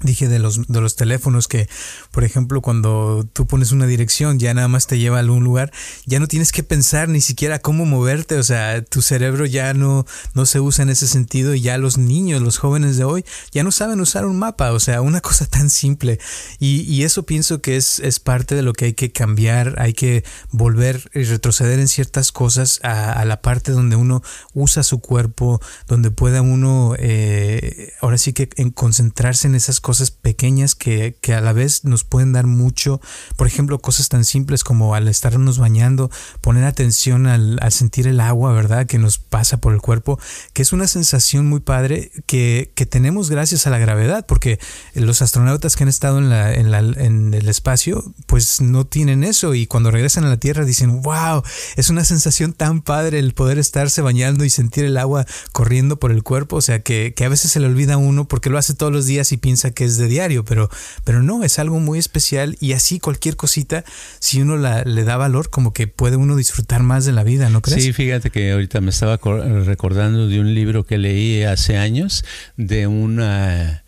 Dije 0.03 0.27
de 0.27 0.39
los, 0.39 0.67
de 0.67 0.81
los 0.81 0.95
teléfonos 0.95 1.47
que, 1.47 1.67
por 2.11 2.23
ejemplo, 2.23 2.61
cuando 2.61 3.27
tú 3.33 3.47
pones 3.47 3.71
una 3.71 3.87
dirección, 3.87 4.37
ya 4.37 4.53
nada 4.53 4.67
más 4.67 4.87
te 4.87 4.99
lleva 4.99 5.17
a 5.17 5.19
algún 5.21 5.43
lugar, 5.43 5.71
ya 6.05 6.19
no 6.19 6.27
tienes 6.27 6.51
que 6.51 6.63
pensar 6.63 7.09
ni 7.09 7.21
siquiera 7.21 7.59
cómo 7.59 7.85
moverte, 7.85 8.37
o 8.37 8.43
sea, 8.43 8.83
tu 8.83 9.01
cerebro 9.01 9.45
ya 9.45 9.73
no, 9.73 10.05
no 10.33 10.45
se 10.45 10.59
usa 10.59 10.83
en 10.83 10.89
ese 10.89 11.07
sentido 11.07 11.55
y 11.55 11.61
ya 11.61 11.77
los 11.77 11.97
niños, 11.97 12.41
los 12.41 12.57
jóvenes 12.57 12.97
de 12.97 13.05
hoy, 13.05 13.25
ya 13.51 13.63
no 13.63 13.71
saben 13.71 14.01
usar 14.01 14.25
un 14.25 14.37
mapa, 14.37 14.71
o 14.73 14.79
sea, 14.79 15.01
una 15.01 15.21
cosa 15.21 15.45
tan 15.45 15.69
simple. 15.69 16.19
Y, 16.59 16.81
y 16.81 17.03
eso 17.03 17.23
pienso 17.23 17.61
que 17.61 17.77
es, 17.77 17.99
es 17.99 18.19
parte 18.19 18.55
de 18.55 18.61
lo 18.61 18.73
que 18.73 18.85
hay 18.85 18.93
que 18.93 19.11
cambiar, 19.11 19.75
hay 19.79 19.93
que 19.93 20.23
volver 20.51 21.09
y 21.13 21.23
retroceder 21.23 21.79
en 21.79 21.87
ciertas 21.87 22.31
cosas 22.31 22.79
a, 22.83 23.13
a 23.13 23.25
la 23.25 23.41
parte 23.41 23.71
donde 23.71 23.95
uno 23.95 24.21
usa 24.53 24.83
su 24.83 24.99
cuerpo, 24.99 25.61
donde 25.87 26.11
pueda 26.11 26.41
uno, 26.41 26.95
eh, 26.97 27.93
ahora 28.01 28.17
sí 28.17 28.33
que 28.33 28.49
en 28.57 28.71
concentrarse 28.71 29.47
en 29.47 29.55
esas 29.55 29.79
cosas 29.79 29.92
cosas 29.93 30.09
pequeñas 30.09 30.73
que, 30.73 31.15
que, 31.21 31.35
a 31.35 31.41
la 31.41 31.53
vez 31.53 31.83
nos 31.83 32.03
pueden 32.03 32.33
dar 32.33 32.47
mucho. 32.47 32.99
Por 33.35 33.45
ejemplo, 33.45 33.77
cosas 33.77 34.09
tan 34.09 34.25
simples 34.25 34.63
como 34.63 34.95
al 34.95 35.07
estarnos 35.07 35.59
bañando, 35.59 36.09
poner 36.41 36.63
atención 36.63 37.27
al, 37.27 37.59
al, 37.61 37.71
sentir 37.71 38.07
el 38.07 38.19
agua, 38.19 38.53
¿verdad? 38.53 38.87
Que 38.87 38.97
nos 38.97 39.19
pasa 39.19 39.57
por 39.57 39.71
el 39.71 39.81
cuerpo, 39.81 40.19
que 40.53 40.63
es 40.63 40.73
una 40.73 40.87
sensación 40.87 41.45
muy 41.45 41.59
padre 41.59 42.09
que, 42.25 42.71
que 42.73 42.87
tenemos 42.87 43.29
gracias 43.29 43.67
a 43.67 43.69
la 43.69 43.77
gravedad, 43.77 44.25
porque 44.25 44.57
los 44.95 45.21
astronautas 45.21 45.75
que 45.75 45.83
han 45.83 45.89
estado 45.89 46.17
en, 46.17 46.31
la, 46.31 46.51
en, 46.51 46.71
la, 46.71 46.79
en 46.79 47.35
el 47.35 47.47
espacio, 47.47 48.03
pues 48.25 48.61
no 48.61 48.87
tienen 48.87 49.23
eso 49.23 49.53
y 49.53 49.67
cuando 49.67 49.91
regresan 49.91 50.23
a 50.23 50.29
la 50.29 50.37
Tierra 50.37 50.65
dicen, 50.65 51.03
wow, 51.03 51.43
es 51.75 51.91
una 51.91 52.03
sensación 52.03 52.53
tan 52.53 52.81
padre 52.81 53.19
el 53.19 53.35
poder 53.35 53.59
estarse 53.59 54.01
bañando 54.01 54.43
y 54.43 54.49
sentir 54.49 54.85
el 54.85 54.97
agua 54.97 55.27
corriendo 55.51 55.99
por 55.99 56.11
el 56.11 56.23
cuerpo, 56.23 56.55
o 56.55 56.61
sea 56.61 56.81
que, 56.81 57.13
que 57.15 57.25
a 57.25 57.29
veces 57.29 57.51
se 57.51 57.59
le 57.59 57.67
olvida 57.67 57.93
a 57.93 57.97
uno 57.97 58.27
porque 58.27 58.49
lo 58.49 58.57
hace 58.57 58.73
todos 58.73 58.91
los 58.91 59.05
días 59.05 59.31
y 59.31 59.37
piensa 59.37 59.69
que 59.69 59.82
es 59.83 59.97
de 59.97 60.07
diario, 60.07 60.43
pero, 60.45 60.69
pero 61.03 61.23
no, 61.23 61.43
es 61.43 61.59
algo 61.59 61.79
muy 61.79 61.99
especial 61.99 62.57
y 62.59 62.73
así 62.73 62.99
cualquier 62.99 63.35
cosita, 63.35 63.83
si 64.19 64.41
uno 64.41 64.57
la, 64.57 64.83
le 64.83 65.03
da 65.03 65.17
valor, 65.17 65.49
como 65.49 65.73
que 65.73 65.87
puede 65.87 66.15
uno 66.15 66.35
disfrutar 66.35 66.83
más 66.83 67.05
de 67.05 67.13
la 67.13 67.23
vida, 67.23 67.49
¿no 67.49 67.61
crees? 67.61 67.83
Sí, 67.83 67.93
fíjate 67.93 68.29
que 68.29 68.51
ahorita 68.51 68.81
me 68.81 68.89
estaba 68.89 69.17
recordando 69.17 70.27
de 70.27 70.39
un 70.39 70.53
libro 70.53 70.85
que 70.85 70.97
leí 70.97 71.43
hace 71.43 71.77
años 71.77 72.23
de 72.57 72.87
una 72.87 73.83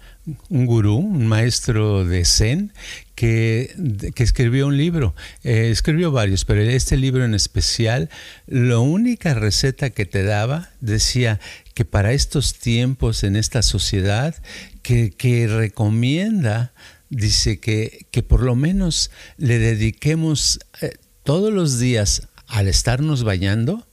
un 0.49 0.65
gurú, 0.65 0.95
un 0.95 1.27
maestro 1.27 2.03
de 2.03 2.25
Zen, 2.25 2.73
que, 3.15 3.73
escribió 4.17 4.67
un 4.67 4.77
libro. 4.77 5.15
Eh, 5.43 5.69
escribió 5.71 6.11
varios, 6.11 6.45
pero 6.45 6.61
este 6.61 6.97
libro 6.97 7.25
en 7.25 7.33
especial, 7.33 8.09
la 8.47 8.79
única 8.79 9.33
receta 9.33 9.89
que 9.89 10.05
te 10.05 10.23
daba 10.23 10.69
decía 10.81 11.39
que 11.73 11.85
para 11.85 12.13
estos 12.13 12.55
tiempos 12.55 13.23
en 13.23 13.35
esta 13.35 13.61
sociedad, 13.61 14.35
que, 14.81 15.11
que 15.11 15.47
recomienda, 15.47 16.73
dice 17.09 17.59
que, 17.59 18.05
que, 18.11 18.21
por 18.21 18.41
lo 18.41 18.55
menos 18.55 19.11
le 19.37 19.57
dediquemos 19.59 20.59
eh, 20.81 20.95
todos 21.23 21.51
los 21.51 21.79
días 21.79 22.27
al 22.47 22.67
estarnos 22.67 23.23
bañando 23.23 23.87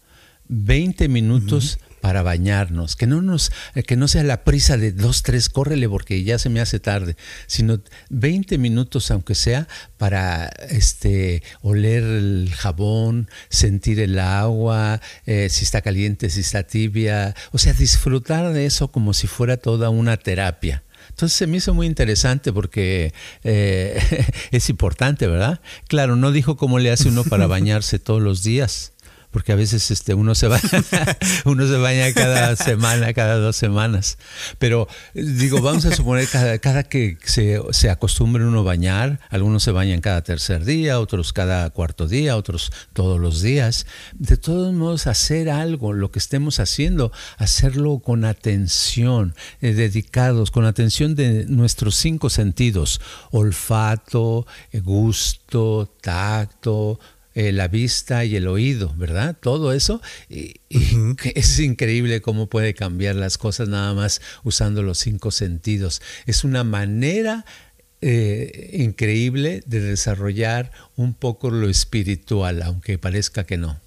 20 0.48 1.08
minutos 1.08 1.78
para 2.03 2.23
bañarnos, 2.23 2.97
que 2.97 3.07
no 3.07 3.23
nos, 3.23 3.53
que 3.87 3.97
no 3.97 4.09
sea 4.09 4.25
la 4.25 4.43
prisa 4.43 4.77
de 4.77 4.91
dos, 4.91 5.23
tres, 5.23 5.49
córrele 5.49 5.88
porque 5.88 6.25
ya 6.25 6.37
se 6.37 6.51
me 6.51 6.61
hace 6.61 6.81
tarde, 6.81 7.17
sino 7.47 7.81
20 8.11 8.59
minutos 8.59 9.12
aunque 9.12 9.37
sea 9.37 9.69
para 9.99 10.49
este 10.69 11.45
oler 11.61 12.03
el 12.03 12.53
jabón, 12.55 13.31
sentir 13.51 14.01
el 14.01 14.19
agua, 14.19 15.01
eh, 15.27 15.47
si 15.49 15.62
está 15.62 15.81
caliente, 15.81 16.29
si 16.29 16.41
está 16.41 16.65
tibia, 16.65 17.37
o 17.53 17.59
sea, 17.59 17.73
disfrutar 17.73 18.53
de 18.53 18.67
eso 18.67 18.88
como 18.88 19.15
si 19.15 19.29
fuera 19.29 19.57
toda 19.57 19.88
una 19.88 20.17
terapia. 20.17 20.83
Entonces 21.09 21.38
se 21.38 21.47
me 21.47 21.59
hizo 21.59 21.73
muy 21.73 21.87
interesante 21.87 22.53
porque 22.53 23.15
eh, 23.45 23.97
es 24.51 24.69
importante, 24.71 25.29
¿verdad? 25.29 25.61
Claro, 25.87 26.17
no 26.17 26.33
dijo 26.33 26.57
cómo 26.57 26.81
le 26.81 26.91
hace 26.91 27.09
uno 27.09 27.23
para 27.23 27.47
bañarse 27.57 28.01
todos 28.01 28.21
los 28.21 28.43
días 28.43 28.91
porque 29.33 29.53
a 29.53 29.57
veces 29.57 29.90
este, 29.90 30.14
uno, 30.14 30.35
se 30.35 30.47
baña, 30.47 30.62
uno 31.45 31.66
se 31.66 31.77
baña 31.77 32.12
cada 32.12 32.55
semana, 32.55 33.12
cada 33.14 33.38
dos 33.38 33.57
semanas. 33.57 34.18
Pero 34.59 34.87
digo, 35.14 35.61
vamos 35.61 35.85
a 35.87 35.97
suponer 35.97 36.29
cada, 36.29 36.59
cada 36.59 36.85
que 36.85 37.16
se, 37.25 37.61
se 37.71 37.90
acostumbre 37.90 38.45
uno 38.45 38.61
a 38.61 38.62
bañar, 38.62 39.21
algunos 39.31 39.62
se 39.62 39.73
bañan 39.73 40.01
cada 40.01 40.23
tercer 40.23 40.64
día, 40.64 41.01
otros 41.01 41.33
cada 41.33 41.71
cuarto 41.71 42.07
día, 42.07 42.37
otros 42.37 42.71
todos 42.92 43.18
los 43.18 43.42
días. 43.42 43.87
De 44.12 44.37
todos 44.37 44.73
modos, 44.75 45.07
hacer 45.07 45.51
algo, 45.51 45.95
lo 45.95 46.11
que 46.11 46.18
estemos 46.18 46.61
haciendo, 46.61 47.11
hacerlo 47.38 48.01
con 48.01 48.27
atención, 48.27 49.35
eh, 49.62 49.73
dedicados, 49.73 50.51
con 50.51 50.66
atención 50.66 51.14
de 51.14 51.47
nuestros 51.47 51.97
cinco 51.97 52.29
sentidos, 52.29 53.01
olfato, 53.31 54.47
eh, 54.73 54.81
gusto, 54.81 55.90
tacto, 56.03 57.01
eh, 57.35 57.53
la 57.53 57.68
vista 57.68 58.25
y 58.25 58.37
el 58.37 58.47
oído, 58.47 58.95
¿verdad? 58.97 59.37
Todo 59.40 59.73
eso. 59.73 60.01
Y, 60.29 60.55
Es 61.35 61.59
increíble 61.59 62.21
cómo 62.21 62.49
puede 62.49 62.75
cambiar 62.75 63.16
las 63.16 63.38
cosas 63.38 63.68
nada 63.68 63.95
más 63.95 64.21
usando 64.45 64.83
los 64.83 64.99
cinco 64.99 65.31
sentidos. 65.31 66.03
Es 66.27 66.45
una 66.45 66.64
manera 66.64 67.45
eh, 68.01 68.71
increíble 68.73 69.62
de 69.66 69.81
desarrollar 69.81 70.73
un 70.97 71.14
poco 71.14 71.51
lo 71.51 71.68
espiritual, 71.68 72.62
aunque 72.62 72.99
parezca 72.99 73.45
que 73.45 73.59
no. 73.59 73.81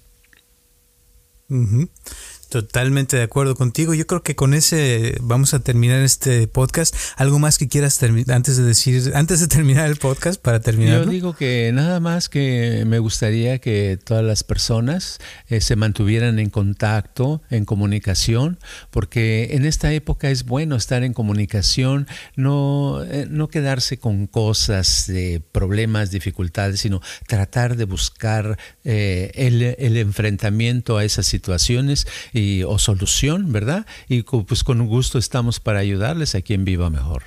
Totalmente 2.48 3.16
de 3.16 3.24
acuerdo 3.24 3.56
contigo. 3.56 3.92
Yo 3.92 4.06
creo 4.06 4.22
que 4.22 4.36
con 4.36 4.54
ese 4.54 5.16
vamos 5.20 5.52
a 5.52 5.58
terminar 5.58 6.02
este 6.02 6.46
podcast. 6.46 6.94
¿Algo 7.16 7.40
más 7.40 7.58
que 7.58 7.66
quieras 7.66 8.00
antes 8.28 8.56
de 8.56 8.62
decir, 8.62 9.12
antes 9.14 9.40
de 9.40 9.48
terminar 9.48 9.88
el 9.88 9.96
podcast 9.96 10.40
para 10.40 10.60
terminar? 10.60 11.04
Yo 11.04 11.10
digo 11.10 11.34
que 11.34 11.72
nada 11.74 11.98
más 11.98 12.28
que 12.28 12.84
me 12.86 13.00
gustaría 13.00 13.58
que 13.58 13.98
todas 14.02 14.22
las 14.22 14.44
personas 14.44 15.18
eh, 15.48 15.60
se 15.60 15.74
mantuvieran 15.74 16.38
en 16.38 16.50
contacto, 16.50 17.42
en 17.50 17.64
comunicación, 17.64 18.60
porque 18.90 19.48
en 19.52 19.64
esta 19.64 19.92
época 19.92 20.30
es 20.30 20.44
bueno 20.44 20.76
estar 20.76 21.02
en 21.02 21.14
comunicación, 21.14 22.06
no, 22.36 23.02
eh, 23.04 23.26
no 23.28 23.48
quedarse 23.48 23.98
con 23.98 24.28
cosas, 24.28 25.06
de 25.08 25.42
problemas, 25.52 26.12
dificultades, 26.12 26.80
sino 26.80 27.02
tratar 27.26 27.76
de 27.76 27.84
buscar 27.86 28.56
eh, 28.84 29.32
el, 29.34 29.62
el 29.62 29.96
enfrentamiento 29.96 30.96
a 30.96 31.04
esas 31.04 31.26
situaciones 31.26 32.06
y, 32.36 32.64
o 32.64 32.78
solución, 32.78 33.52
¿verdad? 33.52 33.86
Y 34.08 34.22
pues 34.22 34.64
con 34.64 34.86
gusto 34.86 35.18
estamos 35.18 35.60
para 35.60 35.80
ayudarles 35.80 36.34
a 36.34 36.42
quien 36.42 36.64
Viva 36.64 36.90
Mejor. 36.90 37.22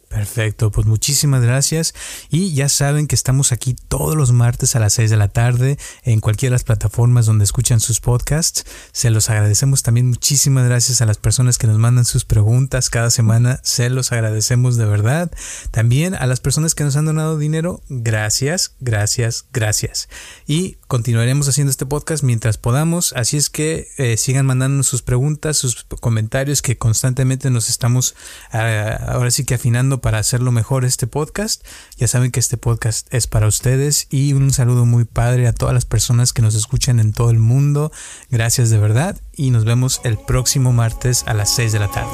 Perfecto, 0.09 0.71
pues 0.71 0.87
muchísimas 0.87 1.41
gracias 1.41 1.93
y 2.29 2.53
ya 2.53 2.69
saben 2.69 3.07
que 3.07 3.15
estamos 3.15 3.51
aquí 3.51 3.75
todos 3.89 4.15
los 4.15 4.31
martes 4.31 4.75
a 4.75 4.79
las 4.79 4.93
6 4.93 5.09
de 5.09 5.17
la 5.17 5.27
tarde 5.27 5.77
en 6.03 6.21
cualquiera 6.21 6.51
de 6.51 6.55
las 6.55 6.63
plataformas 6.63 7.25
donde 7.25 7.43
escuchan 7.43 7.81
sus 7.81 7.99
podcasts. 7.99 8.65
Se 8.93 9.09
los 9.09 9.29
agradecemos 9.29 9.83
también 9.83 10.07
muchísimas 10.07 10.65
gracias 10.65 11.01
a 11.01 11.05
las 11.05 11.17
personas 11.17 11.57
que 11.57 11.67
nos 11.67 11.77
mandan 11.77 12.05
sus 12.05 12.23
preguntas 12.23 12.89
cada 12.89 13.09
semana, 13.09 13.59
se 13.63 13.89
los 13.89 14.13
agradecemos 14.13 14.77
de 14.77 14.85
verdad. 14.85 15.29
También 15.71 16.15
a 16.15 16.25
las 16.25 16.39
personas 16.39 16.73
que 16.73 16.85
nos 16.85 16.95
han 16.95 17.05
donado 17.05 17.37
dinero, 17.37 17.81
gracias, 17.89 18.75
gracias, 18.79 19.45
gracias. 19.51 20.07
Y 20.47 20.77
continuaremos 20.87 21.49
haciendo 21.49 21.69
este 21.69 21.85
podcast 21.85 22.23
mientras 22.23 22.57
podamos, 22.57 23.13
así 23.13 23.37
es 23.37 23.49
que 23.49 23.89
eh, 23.97 24.15
sigan 24.17 24.45
mandándonos 24.45 24.87
sus 24.87 25.01
preguntas, 25.01 25.57
sus 25.57 25.85
comentarios 25.99 26.61
que 26.61 26.77
constantemente 26.77 27.49
nos 27.49 27.69
estamos 27.69 28.15
ah, 28.51 28.97
ahora 29.09 29.31
sí 29.31 29.43
que 29.43 29.55
afinando 29.55 29.99
para 29.99 30.19
hacerlo 30.19 30.51
mejor 30.51 30.85
este 30.85 31.05
podcast. 31.05 31.65
Ya 31.97 32.07
saben 32.07 32.31
que 32.31 32.39
este 32.39 32.57
podcast 32.57 33.13
es 33.13 33.27
para 33.27 33.47
ustedes 33.47 34.07
y 34.09 34.33
un 34.33 34.51
saludo 34.51 34.85
muy 34.85 35.03
padre 35.03 35.47
a 35.47 35.53
todas 35.53 35.73
las 35.73 35.85
personas 35.85 36.31
que 36.31 36.41
nos 36.41 36.55
escuchan 36.55 36.99
en 36.99 37.11
todo 37.11 37.31
el 37.31 37.39
mundo. 37.39 37.91
Gracias 38.29 38.69
de 38.69 38.77
verdad 38.77 39.19
y 39.35 39.51
nos 39.51 39.65
vemos 39.65 39.99
el 40.05 40.17
próximo 40.17 40.71
martes 40.71 41.23
a 41.27 41.33
las 41.33 41.53
6 41.53 41.73
de 41.73 41.79
la 41.79 41.91
tarde. 41.91 42.11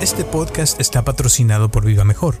Este 0.00 0.24
podcast 0.24 0.80
está 0.80 1.04
patrocinado 1.04 1.70
por 1.70 1.84
Viva 1.84 2.04
Mejor 2.04 2.40